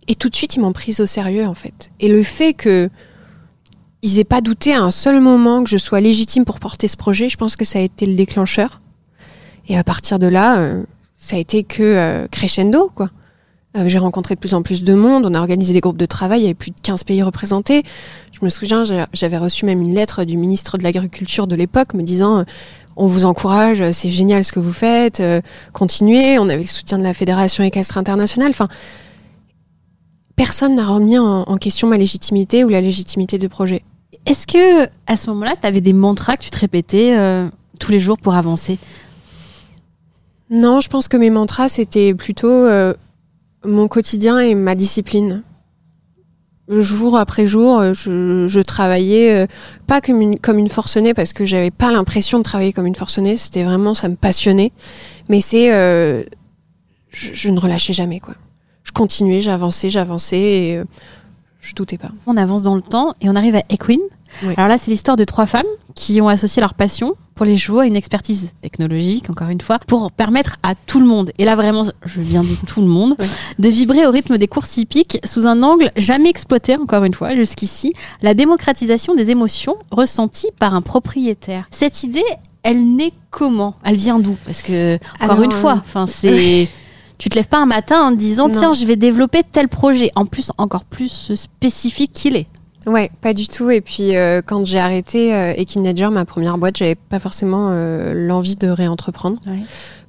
Et 0.09 0.15
tout 0.15 0.27
de 0.27 0.35
suite, 0.35 0.55
ils 0.55 0.59
m'ont 0.59 0.73
prise 0.73 1.00
au 1.00 1.05
sérieux 1.05 1.45
en 1.47 1.53
fait. 1.53 1.89
Et 2.01 2.09
le 2.09 2.23
fait 2.23 2.53
que 2.53 2.89
ils 4.01 4.19
aient 4.19 4.25
pas 4.25 4.41
douté 4.41 4.73
à 4.73 4.81
un 4.81 4.91
seul 4.91 5.21
moment 5.21 5.63
que 5.63 5.69
je 5.69 5.77
sois 5.77 6.01
légitime 6.01 6.43
pour 6.43 6.59
porter 6.59 6.88
ce 6.89 6.97
projet, 6.97 7.29
je 7.29 7.38
pense 7.38 7.55
que 7.55 7.65
ça 7.65 7.79
a 7.79 7.81
été 7.81 8.05
le 8.05 8.15
déclencheur. 8.15 8.81
Et 9.69 9.77
à 9.77 9.83
partir 9.83 10.19
de 10.19 10.25
là, 10.25 10.71
ça 11.17 11.35
a 11.35 11.39
été 11.39 11.63
que 11.63 12.27
crescendo 12.31 12.91
quoi. 12.93 13.09
Euh, 13.78 13.88
j'ai 13.88 14.00
rencontré 14.00 14.36
de 14.36 14.40
plus 14.40 14.54
en 14.54 14.63
plus 14.63 14.84
de 14.84 14.94
monde, 14.94 15.25
on 15.25 15.34
a 15.34 15.40
organisé 15.40 15.72
des 15.74 15.80
groupes 15.80 15.98
de 15.98 16.06
travail, 16.06 16.42
il 16.42 16.44
y 16.44 16.46
avait 16.48 16.54
plus 16.54 16.72
de 16.72 16.80
15 16.82 17.06
pays 17.06 17.24
représentés. 17.24 17.84
Je 18.34 18.44
me 18.44 18.50
souviens, 18.50 18.84
j'avais 19.13 19.38
reçu 19.38 19.66
même 19.66 19.82
une 19.82 19.96
lettre 19.96 20.25
du 20.25 20.36
ministre 20.36 20.78
de 20.78 20.84
l'Agriculture 20.84 21.48
de 21.48 21.56
l'époque 21.56 21.94
me 21.94 22.04
disant 22.04 22.40
euh, 22.40 22.44
on 22.98 23.08
vous 23.08 23.24
encourage, 23.24 23.90
c'est 23.92 24.10
génial 24.10 24.44
ce 24.44 24.51
que 24.51 24.60
vous 24.60 24.74
faites, 24.74 25.22
euh, 25.22 25.40
continuez. 25.72 26.38
On 26.38 26.50
avait 26.50 26.58
le 26.58 26.68
soutien 26.68 26.98
de 26.98 27.04
la 27.04 27.13
Fédération 27.13 27.63
équestre 27.63 27.98
internationale. 27.98 28.50
Enfin, 28.50 28.68
personne 30.36 30.75
n'a 30.75 30.86
remis 30.86 31.18
en, 31.18 31.58
question 31.58 31.88
ma 31.88 31.98
légitimité 31.98 32.66
ou 32.66 32.70
la 32.70 32.82
légitimité 32.82 33.38
du 33.38 33.48
projet. 33.48 33.84
Est-ce 34.25 34.46
que 34.46 34.90
à 35.08 35.16
ce 35.16 35.30
moment-là, 35.30 35.56
tu 35.60 35.66
avais 35.66 35.82
des 35.82 35.94
mantras 35.94 36.36
que 36.36 36.44
tu 36.44 36.50
te 36.50 36.60
répétais 36.60 37.16
tous 37.80 37.92
les 37.92 38.00
jours 38.00 38.18
pour 38.18 38.36
avancer? 38.36 38.78
Non, 40.51 40.82
je 40.82 40.90
pense 40.90 41.08
que 41.08 41.16
mes 41.16 41.30
mantras, 41.30 41.70
c'était 41.70 42.13
plutôt 42.13 42.50
euh, 42.50 42.94
mon 43.65 43.88
quotidien 43.88 44.39
et 44.39 44.56
ma 44.56 44.75
discipline. 44.75 45.44
Jour 46.70 47.18
après 47.18 47.48
jour, 47.48 47.80
euh, 47.80 47.94
je, 47.94 48.48
je 48.48 48.60
travaillais 48.62 49.44
euh, 49.44 49.48
pas 49.88 50.00
comme 50.00 50.22
une, 50.22 50.39
comme 50.39 50.70
forcenée 50.70 51.13
parce 51.13 51.34
que 51.34 51.44
j'avais 51.44 51.72
pas 51.72 51.91
l'impression 51.91 52.38
de 52.38 52.44
travailler 52.44 52.72
comme 52.72 52.86
une 52.86 52.96
forcenée. 52.96 53.36
C'était 53.36 53.63
vraiment, 53.63 53.94
ça 53.94 54.08
me 54.08 54.15
passionnait. 54.15 54.72
Mais 55.27 55.41
c'est, 55.41 55.74
euh, 55.74 56.24
je, 57.10 57.50
ne 57.50 57.60
relâchais 57.60 57.94
jamais 57.94 58.20
quoi. 58.20 58.36
Je 58.84 58.91
continuais, 58.91 59.41
j'avançais, 59.41 59.89
j'avançais 59.89 60.39
et 60.39 60.82
je 61.60 61.75
doutais 61.75 61.98
pas. 61.98 62.12
On 62.25 62.38
avance 62.38 62.62
dans 62.62 62.75
le 62.75 62.82
temps 62.82 63.15
et 63.22 63.30
on 63.30 63.36
arrive 63.36 63.56
à 63.56 63.63
Equine. 63.70 64.00
Oui. 64.43 64.53
Alors 64.57 64.67
là, 64.69 64.77
c'est 64.77 64.91
l'histoire 64.91 65.17
de 65.17 65.23
trois 65.23 65.45
femmes 65.45 65.65
qui 65.95 66.21
ont 66.21 66.27
associé 66.27 66.61
leur 66.61 66.73
passion 66.73 67.13
pour 67.35 67.45
les 67.45 67.57
chevaux 67.57 67.79
à 67.79 67.85
une 67.88 67.95
expertise 67.95 68.50
technologique, 68.61 69.29
encore 69.29 69.50
une 69.50 69.61
fois, 69.61 69.79
pour 69.88 70.11
permettre 70.11 70.57
à 70.63 70.75
tout 70.75 71.00
le 71.00 71.05
monde, 71.05 71.31
et 71.39 71.45
là 71.45 71.55
vraiment, 71.55 71.85
je 72.05 72.21
viens 72.21 72.41
dire 72.43 72.57
tout 72.67 72.81
le 72.81 72.88
monde, 72.88 73.15
Oui. 73.19 73.25
de 73.57 73.69
vibrer 73.69 74.05
au 74.05 74.11
rythme 74.11 74.38
des 74.38 74.47
courses 74.47 74.77
hippiques 74.77 75.19
sous 75.23 75.47
un 75.47 75.63
angle 75.63 75.91
jamais 75.95 76.29
exploité, 76.29 76.75
encore 76.77 77.03
une 77.03 77.13
fois, 77.15 77.35
jusqu'ici, 77.35 77.93
la 78.21 78.33
démocratisation 78.35 79.15
des 79.15 79.31
émotions 79.31 79.75
ressenties 79.89 80.50
par 80.59 80.75
un 80.75 80.81
propriétaire. 80.81 81.65
Cette 81.71 82.03
idée, 82.03 82.23
elle 82.63 82.95
naît 82.95 83.13
comment? 83.31 83.75
Elle 83.83 83.95
vient 83.95 84.19
d'où? 84.19 84.38
Parce 84.45 84.61
que, 84.61 84.95
encore 85.15 85.31
Alors, 85.31 85.41
une 85.43 85.51
fois, 85.51 85.73
euh, 85.73 85.79
enfin, 85.83 86.05
c'est... 86.05 86.67
Tu 87.17 87.29
te 87.29 87.35
lèves 87.35 87.47
pas 87.47 87.59
un 87.59 87.67
matin 87.67 88.01
en 88.01 88.11
te 88.13 88.17
disant 88.17 88.50
tiens 88.50 88.73
je 88.73 88.83
vais 88.83 88.95
développer 88.95 89.43
tel 89.43 89.67
projet 89.67 90.09
en 90.15 90.25
plus 90.25 90.51
encore 90.57 90.83
plus 90.83 91.31
spécifique 91.35 92.11
qu'il 92.13 92.35
est. 92.35 92.47
Ouais, 92.85 93.11
pas 93.21 93.33
du 93.33 93.47
tout. 93.47 93.69
Et 93.69 93.81
puis 93.81 94.15
euh, 94.15 94.41
quand 94.45 94.65
j'ai 94.65 94.79
arrêté 94.79 95.33
euh, 95.33 95.53
Equinager, 95.55 96.09
ma 96.09 96.25
première 96.25 96.57
boîte, 96.57 96.77
j'avais 96.77 96.95
pas 96.95 97.19
forcément 97.19 97.69
euh, 97.71 98.13
l'envie 98.13 98.55
de 98.55 98.67
réentreprendre. 98.67 99.39
Ouais. 99.47 99.59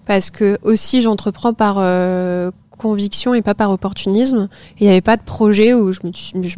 Parce 0.07 0.31
que 0.31 0.59
aussi 0.63 1.03
j'entreprends 1.03 1.55
par 1.55 1.77
euh, 1.79 2.51
conviction 2.79 3.35
et 3.35 3.43
pas 3.43 3.55
par 3.55 3.71
opportunisme. 3.71 4.49
Il 4.81 4.85
n'y 4.85 4.91
avait 4.91 5.01
pas 5.01 5.17
de 5.17 5.23
projet 5.23 5.75
où 5.75 5.93
je 5.93 6.01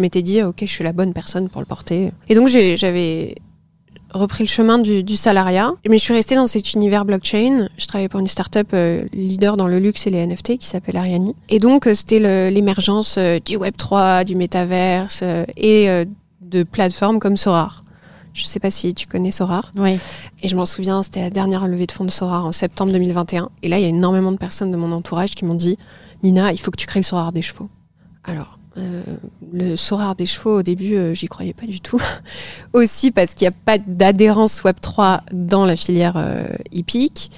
m'étais 0.00 0.22
dit 0.22 0.42
ok 0.42 0.56
je 0.60 0.66
suis 0.66 0.84
la 0.84 0.92
bonne 0.92 1.12
personne 1.12 1.48
pour 1.48 1.60
le 1.60 1.66
porter. 1.66 2.12
Et 2.28 2.34
donc 2.34 2.48
j'avais 2.48 3.34
repris 4.14 4.44
le 4.44 4.48
chemin 4.48 4.78
du, 4.78 5.02
du 5.02 5.16
salariat. 5.16 5.72
Mais 5.88 5.98
je 5.98 6.02
suis 6.02 6.14
restée 6.14 6.36
dans 6.36 6.46
cet 6.46 6.72
univers 6.74 7.04
blockchain. 7.04 7.68
Je 7.76 7.86
travaillais 7.86 8.08
pour 8.08 8.20
une 8.20 8.28
startup 8.28 8.68
euh, 8.72 9.04
leader 9.12 9.56
dans 9.56 9.66
le 9.66 9.78
luxe 9.78 10.06
et 10.06 10.10
les 10.10 10.24
NFT 10.26 10.58
qui 10.58 10.66
s'appelle 10.66 10.96
Ariani. 10.96 11.34
Et 11.48 11.58
donc 11.58 11.86
euh, 11.86 11.94
c'était 11.94 12.50
l'émergence 12.50 13.16
euh, 13.18 13.38
du 13.44 13.56
Web 13.56 13.74
3, 13.76 14.24
du 14.24 14.36
métaverse 14.36 15.20
euh, 15.22 15.44
et 15.56 15.88
de 16.40 16.62
plateformes 16.62 17.18
comme 17.18 17.36
Sorar. 17.36 17.82
Je 18.32 18.44
sais 18.44 18.58
pas 18.60 18.70
si 18.70 18.94
tu 18.94 19.06
connais 19.06 19.30
Sorar. 19.30 19.72
Ouais. 19.76 19.98
Et 20.42 20.48
je 20.48 20.56
m'en 20.56 20.66
souviens, 20.66 21.02
c'était 21.02 21.20
la 21.20 21.30
dernière 21.30 21.68
levée 21.68 21.86
de 21.86 21.92
fonds 21.92 22.04
de 22.04 22.10
Sorar 22.10 22.46
en 22.46 22.52
septembre 22.52 22.92
2021. 22.92 23.48
Et 23.62 23.68
là, 23.68 23.78
il 23.78 23.82
y 23.82 23.84
a 23.84 23.88
énormément 23.88 24.32
de 24.32 24.36
personnes 24.36 24.72
de 24.72 24.76
mon 24.76 24.90
entourage 24.92 25.34
qui 25.34 25.44
m'ont 25.44 25.54
dit 25.54 25.78
Nina, 26.22 26.52
il 26.52 26.58
faut 26.58 26.70
que 26.70 26.76
tu 26.76 26.86
crées 26.86 27.00
le 27.00 27.04
Sorar 27.04 27.32
des 27.32 27.42
chevaux. 27.42 27.68
Alors, 28.24 28.58
euh, 28.76 29.02
le 29.52 29.76
Sorar 29.76 30.14
des 30.14 30.26
chevaux, 30.26 30.58
au 30.58 30.62
début, 30.62 30.96
euh, 30.96 31.14
j'y 31.14 31.26
croyais 31.26 31.52
pas 31.52 31.66
du 31.66 31.80
tout. 31.80 32.00
Aussi 32.72 33.10
parce 33.10 33.34
qu'il 33.34 33.44
n'y 33.46 33.54
a 33.54 33.58
pas 33.64 33.78
d'adhérence 33.78 34.62
Web3 34.62 35.20
dans 35.32 35.64
la 35.64 35.76
filière 35.76 36.14
euh, 36.16 36.44
hippique. 36.72 37.30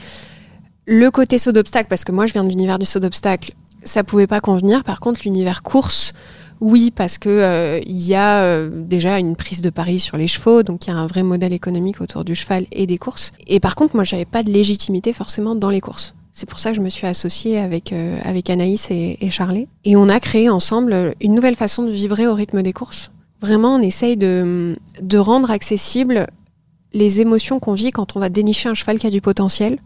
Le 0.87 1.11
côté 1.11 1.39
saut 1.39 1.53
d'obstacle, 1.53 1.89
parce 1.89 2.05
que 2.05 2.13
moi, 2.13 2.27
je 2.27 2.33
viens 2.33 2.45
de 2.45 2.49
l'univers 2.49 2.79
du 2.79 2.87
saut 2.87 3.01
d'obstacle, 3.01 3.53
ça 3.83 4.05
pouvait 4.05 4.27
pas 4.27 4.41
convenir. 4.41 4.85
Par 4.85 5.01
contre, 5.01 5.23
l'univers 5.25 5.63
course, 5.63 6.13
oui, 6.61 6.91
parce 6.91 7.19
que 7.19 7.29
euh, 7.29 7.81
il 7.85 8.03
y 8.03 8.15
a 8.15 8.67
déjà 8.67 9.19
une 9.19 9.37
prise 9.37 9.63
de 9.63 9.71
pari 9.71 9.99
sur 10.01 10.17
les 10.17 10.29
chevaux, 10.29 10.63
donc 10.63 10.87
il 10.87 10.91
y 10.91 10.93
a 10.93 10.97
un 10.97 11.07
vrai 11.07 11.23
modèle 11.23 11.53
économique 11.53 12.01
autour 12.01 12.25
du 12.25 12.35
cheval 12.35 12.67
et 12.73 12.87
des 12.87 12.99
courses. 12.99 13.33
Et 13.47 13.61
par 13.61 13.75
contre, 13.75 13.95
moi, 13.95 14.05
j'avais 14.05 14.25
pas 14.25 14.43
de 14.43 14.51
légitimité 14.51 15.13
forcément 15.13 15.55
dans 15.55 15.71
les 15.71 15.81
courses. 15.81 16.16
C'est 16.39 16.45
pour 16.45 16.59
ça 16.59 16.69
que 16.69 16.77
je 16.77 16.83
me 16.83 16.91
suis 16.91 17.07
associée 17.07 17.59
avec 17.59 17.95
euh, 17.95 18.19
avec 18.23 18.51
Anaïs 18.51 18.91
et, 18.91 19.17
et 19.23 19.31
et 19.85 19.97
on 19.97 20.09
a 20.11 20.21
créé 20.21 20.51
ensemble 20.51 21.15
une 21.23 21.35
nouvelle 21.35 21.55
façon 21.55 21.85
de 21.85 21.91
vibrer 21.91 22.27
au 22.27 22.35
rythme 22.35 22.63
des 22.63 22.75
courses. 22.75 23.11
Vraiment, 23.41 23.77
on 23.77 23.81
essaye 23.81 24.19
de 24.19 24.77
de 25.01 25.17
rendre 25.17 25.51
accessible 25.51 26.27
les 26.93 27.23
émotions 27.23 27.59
qu'on 27.59 27.73
vit 27.73 27.91
quand 27.91 28.17
on 28.17 28.21
va 28.21 28.29
dénicher 28.29 28.69
un 28.69 28.75
cheval 28.75 28.99
qui 28.99 29.07
a 29.07 29.11
du 29.11 29.23
potentiel. 29.23 29.79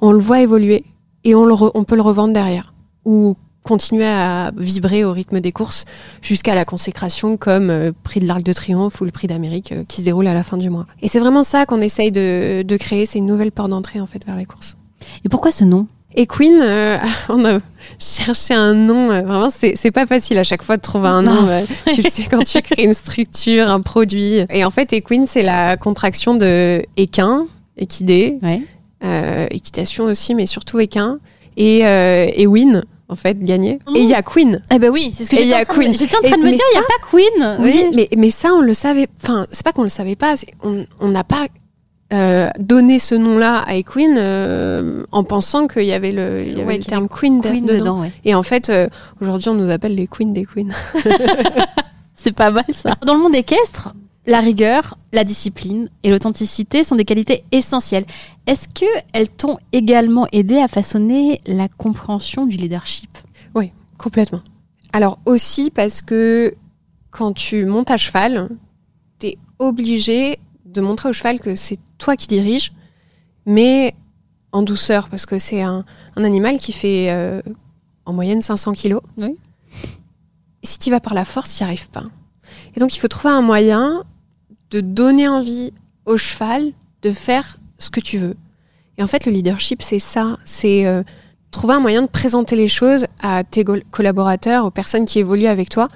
On 0.00 0.10
le 0.10 0.18
voit 0.18 0.40
évoluer 0.40 0.84
et 1.22 1.36
on, 1.36 1.44
le 1.44 1.54
on 1.72 1.84
peut 1.84 1.94
le 1.94 2.02
revendre 2.02 2.34
derrière. 2.34 2.74
Ou 3.04 3.36
continuer 3.62 4.06
à 4.06 4.50
vibrer 4.56 5.04
au 5.04 5.12
rythme 5.12 5.38
des 5.38 5.52
courses 5.52 5.84
jusqu'à 6.20 6.56
la 6.56 6.64
consécration 6.64 7.36
comme 7.36 7.70
euh, 7.70 7.86
le 7.86 7.92
prix 7.92 8.18
de 8.18 8.26
l'Arc 8.26 8.42
de 8.42 8.52
Triomphe 8.52 9.00
ou 9.00 9.04
le 9.04 9.12
prix 9.12 9.28
d'Amérique 9.28 9.70
euh, 9.70 9.84
qui 9.86 10.00
se 10.00 10.06
déroule 10.06 10.26
à 10.26 10.34
la 10.34 10.42
fin 10.42 10.56
du 10.56 10.68
mois. 10.68 10.88
Et 11.00 11.06
c'est 11.06 11.20
vraiment 11.20 11.44
ça 11.44 11.64
qu'on 11.64 11.80
essaye 11.80 12.10
de, 12.10 12.62
de 12.62 12.76
créer, 12.76 13.06
c'est 13.06 13.18
une 13.18 13.26
nouvelle 13.26 13.52
porte 13.52 13.70
d'entrée 13.70 14.00
en 14.00 14.08
fait 14.08 14.26
vers 14.26 14.34
les 14.34 14.46
courses. 14.46 14.76
Et 15.24 15.28
pourquoi 15.28 15.50
ce 15.50 15.64
nom? 15.64 15.86
Et 16.14 16.26
Queen, 16.26 16.58
euh, 16.62 16.98
on 17.30 17.44
a 17.44 17.58
cherché 17.98 18.52
un 18.54 18.74
nom. 18.74 19.10
euh, 19.10 19.22
vraiment, 19.22 19.48
c'est 19.50 19.90
pas 19.90 20.04
facile 20.06 20.38
à 20.38 20.44
chaque 20.44 20.62
fois 20.62 20.76
de 20.76 20.82
trouver 20.82 21.08
un 21.08 21.22
nom. 21.22 21.46
euh, 21.48 21.62
tu 21.94 22.02
le 22.02 22.08
sais 22.10 22.24
quand 22.30 22.44
tu 22.44 22.60
crées 22.60 22.84
une 22.84 22.92
structure, 22.94 23.68
un 23.68 23.80
produit. 23.80 24.40
Et 24.50 24.64
en 24.64 24.70
fait, 24.70 24.92
Equine, 24.92 25.26
c'est 25.26 25.42
la 25.42 25.76
contraction 25.76 26.34
de 26.34 26.82
équin, 26.96 27.46
équidé, 27.78 28.38
Ouais. 28.42 28.60
euh, 29.04 29.46
équitation 29.50 30.04
aussi, 30.04 30.34
mais 30.34 30.46
surtout 30.46 30.80
équin, 30.80 31.18
et, 31.56 31.78
et 31.80 32.46
win, 32.46 32.82
en 33.08 33.16
fait, 33.16 33.38
gagner. 33.40 33.78
Et 33.94 34.00
il 34.00 34.08
y 34.08 34.14
a 34.14 34.22
Queen. 34.22 34.62
Eh 34.72 34.78
ben 34.78 34.90
oui, 34.90 35.12
c'est 35.14 35.24
ce 35.24 35.30
que 35.30 35.36
Et 35.36 35.40
il 35.42 35.46
y 35.46 35.50
j'étais 35.50 35.56
a 35.58 35.60
en 35.62 35.64
train 35.64 35.74
de- 35.76 35.80
Queen. 35.84 35.94
J'étais 35.96 36.16
en 36.16 36.20
train 36.20 36.36
Et- 36.36 36.40
de 36.40 36.46
me 36.46 36.50
dire, 36.50 36.60
il 36.74 36.78
n'y 36.78 36.84
a 36.84 36.88
pas 36.88 37.06
Queen. 37.10 37.56
Oui, 37.60 37.84
mais, 37.94 38.08
mais 38.16 38.30
ça, 38.30 38.52
on 38.54 38.60
le 38.60 38.72
savait. 38.74 39.06
Enfin, 39.22 39.46
c'est 39.52 39.62
pas 39.64 39.72
qu'on 39.72 39.82
le 39.82 39.88
savait 39.90 40.16
pas. 40.16 40.34
on 40.62 41.08
n'a 41.08 41.24
pas 41.24 41.46
euh, 42.12 42.48
donné 42.58 42.98
ce 42.98 43.14
nom-là 43.14 43.58
à 43.66 43.74
Equine 43.76 44.16
euh, 44.18 45.04
en 45.12 45.24
pensant 45.24 45.66
qu'il 45.68 45.84
y 45.84 45.92
avait 45.92 46.12
le, 46.12 46.42
il 46.46 46.50
y 46.50 46.54
avait 46.56 46.64
Ouais, 46.64 46.72
le 46.74 46.78
qu'il 46.78 46.86
y 46.86 46.90
terme 46.90 47.08
Queen, 47.08 47.40
de- 47.40 47.48
Queen 47.48 47.64
dedans. 47.66 47.78
dedans, 47.78 48.00
ouais. 48.02 48.12
Et 48.24 48.34
en 48.34 48.42
fait, 48.42 48.68
euh, 48.68 48.88
aujourd'hui, 49.20 49.48
on 49.48 49.54
nous 49.54 49.70
appelle 49.70 49.94
les 49.94 50.06
Queens 50.06 50.32
des 50.32 50.44
Queens. 50.46 50.68
C'est 52.14 52.32
pas 52.32 52.50
mal 52.50 52.64
ça. 52.72 52.96
Dans 53.04 53.14
le 53.14 53.20
monde 53.20 53.34
équestre, 53.34 53.94
la 54.26 54.40
rigueur, 54.40 54.96
la 55.12 55.24
discipline 55.24 55.88
et 56.04 56.10
l'authenticité 56.10 56.84
sont 56.84 56.94
des 56.96 57.04
qualités 57.04 57.42
essentielles. 57.50 58.04
Est-ce 58.46 58.68
que 58.68 58.86
elles 59.12 59.28
t'ont 59.28 59.58
également 59.72 60.26
aidé 60.30 60.58
à 60.58 60.68
façonner 60.68 61.40
la 61.46 61.68
compréhension 61.68 62.46
du 62.46 62.56
leadership? 62.56 63.10
Complètement. 63.98 64.40
Alors 64.92 65.18
aussi 65.26 65.70
parce 65.70 66.02
que 66.02 66.54
quand 67.12 67.32
tu 67.34 67.66
montes 67.66 67.90
à 67.92 67.96
cheval, 67.96 68.48
tu 69.20 69.28
es 69.28 69.38
obligé 69.60 70.38
de 70.66 70.80
montrer 70.80 71.08
au 71.08 71.12
cheval 71.12 71.38
que 71.38 71.54
c'est 71.54 71.78
toi 72.02 72.16
qui 72.16 72.26
diriges, 72.26 72.72
mais 73.46 73.94
en 74.50 74.62
douceur, 74.62 75.08
parce 75.08 75.24
que 75.24 75.38
c'est 75.38 75.62
un, 75.62 75.84
un 76.16 76.24
animal 76.24 76.58
qui 76.58 76.72
fait 76.72 77.10
euh, 77.10 77.40
en 78.04 78.12
moyenne 78.12 78.42
500 78.42 78.72
kilos. 78.72 79.00
Oui. 79.16 79.38
Et 80.62 80.66
si 80.66 80.78
tu 80.78 80.90
vas 80.90 81.00
par 81.00 81.14
la 81.14 81.24
force, 81.24 81.56
tu 81.56 81.62
n'y 81.62 81.68
arrives 81.68 81.88
pas. 81.88 82.04
Et 82.76 82.80
donc 82.80 82.94
il 82.94 82.98
faut 82.98 83.08
trouver 83.08 83.32
un 83.32 83.40
moyen 83.40 84.04
de 84.70 84.80
donner 84.80 85.28
envie 85.28 85.72
au 86.04 86.16
cheval 86.16 86.72
de 87.02 87.12
faire 87.12 87.58
ce 87.78 87.90
que 87.90 88.00
tu 88.00 88.18
veux. 88.18 88.36
Et 88.98 89.02
en 89.02 89.06
fait, 89.06 89.26
le 89.26 89.32
leadership, 89.32 89.82
c'est 89.82 89.98
ça. 89.98 90.38
C'est 90.44 90.86
euh, 90.86 91.02
trouver 91.50 91.74
un 91.74 91.80
moyen 91.80 92.02
de 92.02 92.08
présenter 92.08 92.56
les 92.56 92.68
choses 92.68 93.06
à 93.22 93.44
tes 93.44 93.64
collaborateurs, 93.90 94.64
aux 94.66 94.70
personnes 94.70 95.04
qui 95.04 95.18
évoluent 95.18 95.46
avec 95.46 95.68
toi, 95.68 95.88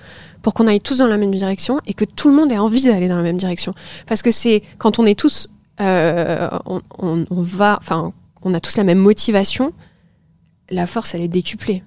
pour 0.42 0.54
qu'on 0.54 0.66
aille 0.66 0.80
tous 0.80 0.98
dans 0.98 1.06
la 1.06 1.16
même 1.16 1.34
direction 1.34 1.80
et 1.86 1.94
que 1.94 2.04
tout 2.04 2.28
le 2.28 2.34
monde 2.34 2.52
ait 2.52 2.58
envie 2.58 2.84
d'aller 2.84 3.08
dans 3.08 3.16
la 3.16 3.22
même 3.22 3.38
direction. 3.38 3.74
Parce 4.06 4.22
que 4.22 4.30
c'est 4.30 4.62
quand 4.78 4.98
on 4.98 5.06
est 5.06 5.18
tous, 5.18 5.48
euh, 5.80 6.48
on, 6.66 6.80
on- 6.98 7.24
on 7.30 7.42
va, 7.42 7.76
enfin, 7.80 8.12
on 8.42 8.54
a 8.54 8.60
tous 8.60 8.76
la 8.76 8.84
même 8.84 8.98
motivation, 8.98 9.72
la 10.70 10.86
force, 10.86 11.14
elle 11.14 11.22
est 11.22 11.28
décuplée. 11.28 11.82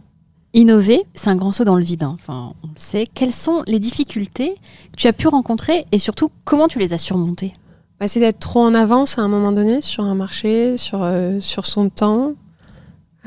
Innover, 0.53 1.01
c'est 1.13 1.29
un 1.29 1.35
grand 1.35 1.51
saut 1.51 1.63
dans 1.63 1.75
le 1.75 1.83
vide. 1.83 2.03
hein. 2.03 2.15
Enfin, 2.19 2.53
on 2.63 2.67
le 2.67 2.73
sait. 2.75 3.07
Quelles 3.13 3.33
sont 3.33 3.63
les 3.67 3.79
difficultés 3.79 4.55
que 4.91 4.97
tu 4.97 5.07
as 5.07 5.13
pu 5.13 5.27
rencontrer 5.27 5.85
et 5.91 5.99
surtout 5.99 6.31
comment 6.43 6.67
tu 6.67 6.79
les 6.79 6.93
as 6.93 6.97
surmontées? 6.97 7.53
Bah, 7.99 8.07
c'est 8.07 8.19
d'être 8.19 8.39
trop 8.39 8.61
en 8.61 8.73
avance 8.73 9.17
à 9.19 9.21
un 9.21 9.27
moment 9.27 9.51
donné 9.51 9.81
sur 9.81 10.03
un 10.05 10.15
marché, 10.15 10.77
sur, 10.77 11.03
euh, 11.03 11.39
sur 11.39 11.65
son 11.65 11.89
temps. 11.89 12.33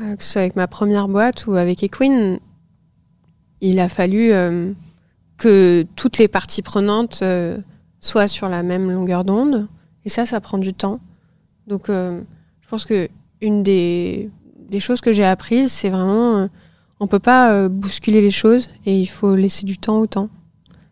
Euh, 0.01 0.15
que 0.15 0.23
ce 0.23 0.31
soit 0.33 0.41
avec 0.41 0.55
ma 0.55 0.67
première 0.67 1.07
boîte 1.07 1.45
ou 1.47 1.53
avec 1.55 1.83
Equine, 1.83 2.39
il 3.61 3.79
a 3.79 3.87
fallu 3.87 4.31
que 5.37 5.85
toutes 5.95 6.17
les 6.17 6.27
parties 6.27 6.61
prenantes 6.61 7.23
soient 8.01 8.27
sur 8.27 8.49
la 8.49 8.63
même 8.63 8.91
longueur 8.91 9.23
d'onde. 9.23 9.67
Et 10.05 10.09
ça, 10.09 10.25
ça 10.25 10.41
prend 10.41 10.57
du 10.57 10.73
temps. 10.73 10.99
Donc, 11.67 11.89
euh, 11.89 12.21
je 12.61 12.67
pense 12.67 12.85
que 12.85 13.09
une 13.41 13.63
des, 13.63 14.29
des 14.69 14.79
choses 14.79 15.01
que 15.01 15.13
j'ai 15.13 15.25
apprises, 15.25 15.71
c'est 15.71 15.89
vraiment, 15.89 16.37
euh, 16.37 16.47
on 16.99 17.07
peut 17.07 17.19
pas 17.19 17.51
euh, 17.51 17.69
bousculer 17.69 18.21
les 18.21 18.31
choses 18.31 18.69
et 18.85 18.99
il 18.99 19.05
faut 19.05 19.35
laisser 19.35 19.65
du 19.65 19.77
temps 19.77 19.99
au 19.99 20.07
temps. 20.07 20.29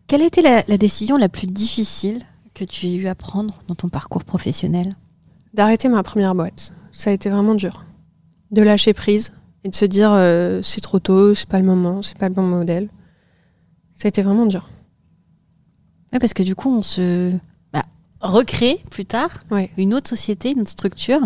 Quelle 0.06 0.22
a 0.22 0.26
été 0.26 0.42
la, 0.42 0.62
la 0.68 0.76
décision 0.76 1.16
la 1.16 1.28
plus 1.28 1.46
difficile 1.46 2.22
que 2.54 2.64
tu 2.64 2.86
aies 2.86 2.94
eu 2.94 3.06
à 3.06 3.14
prendre 3.14 3.62
dans 3.68 3.74
ton 3.74 3.88
parcours 3.88 4.24
professionnel? 4.24 4.96
D'arrêter 5.54 5.88
ma 5.88 6.02
première 6.02 6.34
boîte. 6.34 6.72
Ça 6.92 7.10
a 7.10 7.12
été 7.12 7.30
vraiment 7.30 7.54
dur. 7.54 7.84
De 8.50 8.62
lâcher 8.62 8.92
prise 8.92 9.32
et 9.64 9.68
de 9.68 9.74
se 9.74 9.84
dire 9.84 10.10
euh, 10.12 10.60
c'est 10.62 10.80
trop 10.80 10.98
tôt, 10.98 11.34
c'est 11.34 11.48
pas 11.48 11.58
le 11.58 11.64
moment, 11.64 12.02
c'est 12.02 12.18
pas 12.18 12.28
le 12.28 12.34
bon 12.34 12.42
modèle. 12.42 12.88
Ça 13.94 14.06
a 14.06 14.08
été 14.08 14.22
vraiment 14.22 14.46
dur. 14.46 14.68
Ouais, 16.12 16.18
parce 16.18 16.34
que 16.34 16.42
du 16.42 16.54
coup, 16.54 16.68
on 16.68 16.82
se 16.82 17.32
bah, 18.22 18.28
recrée 18.28 18.78
plus 18.90 19.04
tard 19.04 19.30
Ouais. 19.50 19.70
une 19.76 19.94
autre 19.94 20.08
société, 20.08 20.50
une 20.52 20.60
autre 20.60 20.70
structure, 20.70 21.20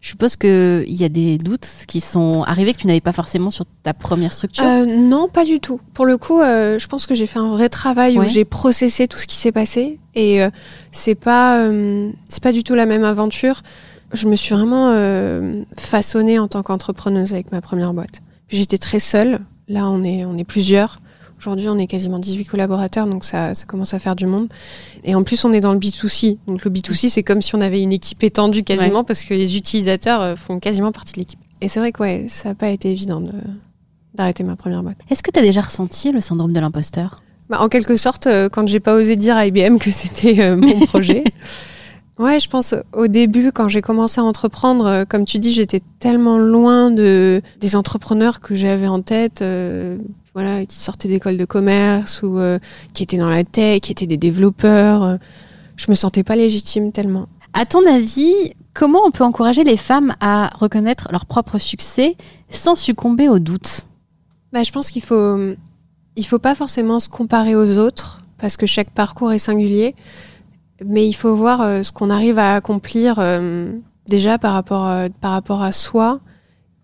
Je 0.00 0.08
suppose 0.10 0.36
qu'il 0.36 0.84
y 0.94 1.02
a 1.04 1.08
des 1.08 1.38
doutes 1.38 1.66
qui 1.88 2.00
sont 2.02 2.42
arrivés 2.42 2.74
que 2.74 2.78
tu 2.78 2.86
n'avais 2.86 3.00
pas 3.00 3.12
forcément 3.12 3.50
sur 3.50 3.64
ta 3.82 3.94
première 3.94 4.34
structure. 4.34 4.62
Euh, 4.62 4.84
non, 4.84 5.28
pas 5.28 5.46
du 5.46 5.60
tout. 5.60 5.80
Pour 5.94 6.04
le 6.04 6.18
coup, 6.18 6.40
euh, 6.42 6.78
je 6.78 6.86
pense 6.88 7.06
que 7.06 7.14
j'ai 7.14 7.26
fait 7.26 7.38
un 7.38 7.48
vrai 7.50 7.70
travail 7.70 8.18
Ouais. 8.18 8.26
où 8.26 8.28
j'ai 8.28 8.44
processé 8.44 9.08
tout 9.08 9.16
ce 9.16 9.26
qui 9.26 9.36
s'est 9.36 9.50
passé 9.52 9.98
et 10.14 10.42
euh, 10.42 10.50
c'est 10.92 11.14
pas 11.14 11.58
euh, 11.60 12.10
c'est 12.28 12.42
pas 12.42 12.52
du 12.52 12.62
tout 12.62 12.74
la 12.74 12.84
même 12.84 13.02
aventure. 13.04 13.62
Je 14.12 14.28
me 14.28 14.36
suis 14.36 14.54
vraiment 14.54 14.92
façonnée 15.76 16.38
en 16.38 16.48
tant 16.48 16.62
qu'entrepreneuse 16.62 17.32
avec 17.32 17.50
ma 17.52 17.60
première 17.60 17.94
boîte. 17.94 18.20
J'étais 18.48 18.78
très 18.78 19.00
seule. 19.00 19.40
Là, 19.68 19.88
on 19.88 20.04
est 20.04 20.24
on 20.24 20.36
est 20.36 20.44
plusieurs. 20.44 21.00
Aujourd'hui, 21.46 21.68
on 21.68 21.78
est 21.78 21.86
quasiment 21.86 22.18
18 22.18 22.46
collaborateurs, 22.46 23.06
donc 23.06 23.22
ça, 23.24 23.54
ça 23.54 23.66
commence 23.66 23.92
à 23.92 23.98
faire 23.98 24.16
du 24.16 24.24
monde. 24.26 24.48
Et 25.04 25.14
en 25.14 25.22
plus, 25.24 25.44
on 25.44 25.52
est 25.52 25.60
dans 25.60 25.74
le 25.74 25.78
B2C. 25.78 26.38
Donc 26.46 26.64
le 26.64 26.70
B2C, 26.70 27.10
c'est 27.10 27.22
comme 27.22 27.42
si 27.42 27.54
on 27.54 27.60
avait 27.60 27.82
une 27.82 27.92
équipe 27.92 28.24
étendue 28.24 28.62
quasiment, 28.62 29.04
parce 29.04 29.24
que 29.24 29.34
les 29.34 29.56
utilisateurs 29.58 30.20
euh, 30.22 30.36
font 30.36 30.58
quasiment 30.58 30.90
partie 30.90 31.12
de 31.12 31.18
l'équipe. 31.18 31.38
Et 31.60 31.68
c'est 31.68 31.80
vrai 31.80 31.92
que 31.92 32.00
ouais, 32.02 32.24
ça 32.28 32.48
n'a 32.50 32.54
pas 32.54 32.70
été 32.70 32.90
évident 32.90 33.20
de- 33.20 33.32
d'arrêter 34.14 34.42
ma 34.42 34.56
première 34.56 34.82
boîte. 34.82 34.96
Est-ce 35.10 35.22
que 35.22 35.30
tu 35.30 35.38
as 35.38 35.42
déjà 35.42 35.60
ressenti 35.60 36.12
le 36.12 36.20
syndrome 36.20 36.52
de 36.54 36.60
l'imposteur? 36.60 37.22
Bah, 37.50 37.58
en 37.60 37.68
quelque 37.68 37.96
sorte, 37.96 38.26
euh, 38.26 38.48
quand 38.48 38.66
j'ai 38.66 38.80
pas 38.80 38.94
osé 38.94 39.16
dire 39.16 39.36
à 39.36 39.46
IBM 39.46 39.76
que 39.76 39.90
c'était 39.90 40.40
euh, 40.40 40.56
mon 40.56 40.80
projet. 40.86 41.24
Ouais, 42.18 42.38
je 42.38 42.48
pense 42.48 42.74
au 42.92 43.06
début, 43.08 43.50
quand 43.52 43.68
j'ai 43.68 43.82
commencé 43.82 44.20
à 44.20 44.24
entreprendre, 44.24 44.86
euh, 44.86 45.04
comme 45.04 45.24
tu 45.24 45.38
dis, 45.40 45.52
j'étais 45.52 45.80
tellement 45.98 46.38
loin 46.38 46.90
de 46.90 47.42
des 47.60 47.74
entrepreneurs 47.76 48.40
que 48.40 48.54
j'avais 48.54 48.86
en 48.86 49.02
tête, 49.02 49.42
euh, 49.42 49.98
voilà, 50.34 50.66
qui 50.66 50.76
sortaient 50.76 51.08
d'école 51.08 51.36
de 51.36 51.44
commerce 51.44 52.22
ou 52.22 52.38
euh, 52.38 52.58
qui 52.92 53.02
étaient 53.02 53.16
dans 53.16 53.30
la 53.30 53.44
tech, 53.44 53.80
qui 53.80 53.92
étaient 53.92 54.06
des 54.06 54.16
développeurs. 54.16 55.02
euh, 55.02 55.16
je 55.76 55.86
me 55.88 55.94
sentais 55.94 56.22
pas 56.22 56.36
légitime 56.36 56.92
tellement. 56.92 57.28
À 57.52 57.66
ton 57.66 57.86
avis, 57.86 58.52
comment 58.74 59.00
on 59.04 59.10
peut 59.10 59.24
encourager 59.24 59.64
les 59.64 59.76
femmes 59.76 60.14
à 60.20 60.50
reconnaître 60.54 61.08
leur 61.12 61.26
propre 61.26 61.58
succès 61.58 62.16
sans 62.48 62.76
succomber 62.76 63.28
aux 63.28 63.38
doutes? 63.38 63.86
Bah, 64.52 64.62
je 64.62 64.70
pense 64.70 64.90
qu'il 64.90 65.02
faut, 65.02 65.54
il 66.16 66.26
faut 66.26 66.38
pas 66.38 66.54
forcément 66.54 67.00
se 67.00 67.08
comparer 67.08 67.56
aux 67.56 67.78
autres 67.78 68.20
parce 68.38 68.56
que 68.56 68.66
chaque 68.66 68.90
parcours 68.90 69.32
est 69.32 69.38
singulier, 69.38 69.94
mais 70.84 71.06
il 71.06 71.12
faut 71.14 71.34
voir 71.34 71.60
euh, 71.60 71.82
ce 71.82 71.92
qu'on 71.92 72.10
arrive 72.10 72.38
à 72.38 72.56
accomplir 72.56 73.16
euh, 73.18 73.72
déjà 74.06 74.38
par 74.38 74.52
rapport, 74.52 74.86
euh, 74.86 75.08
par 75.20 75.32
rapport 75.32 75.62
à 75.62 75.72
soi. 75.72 76.20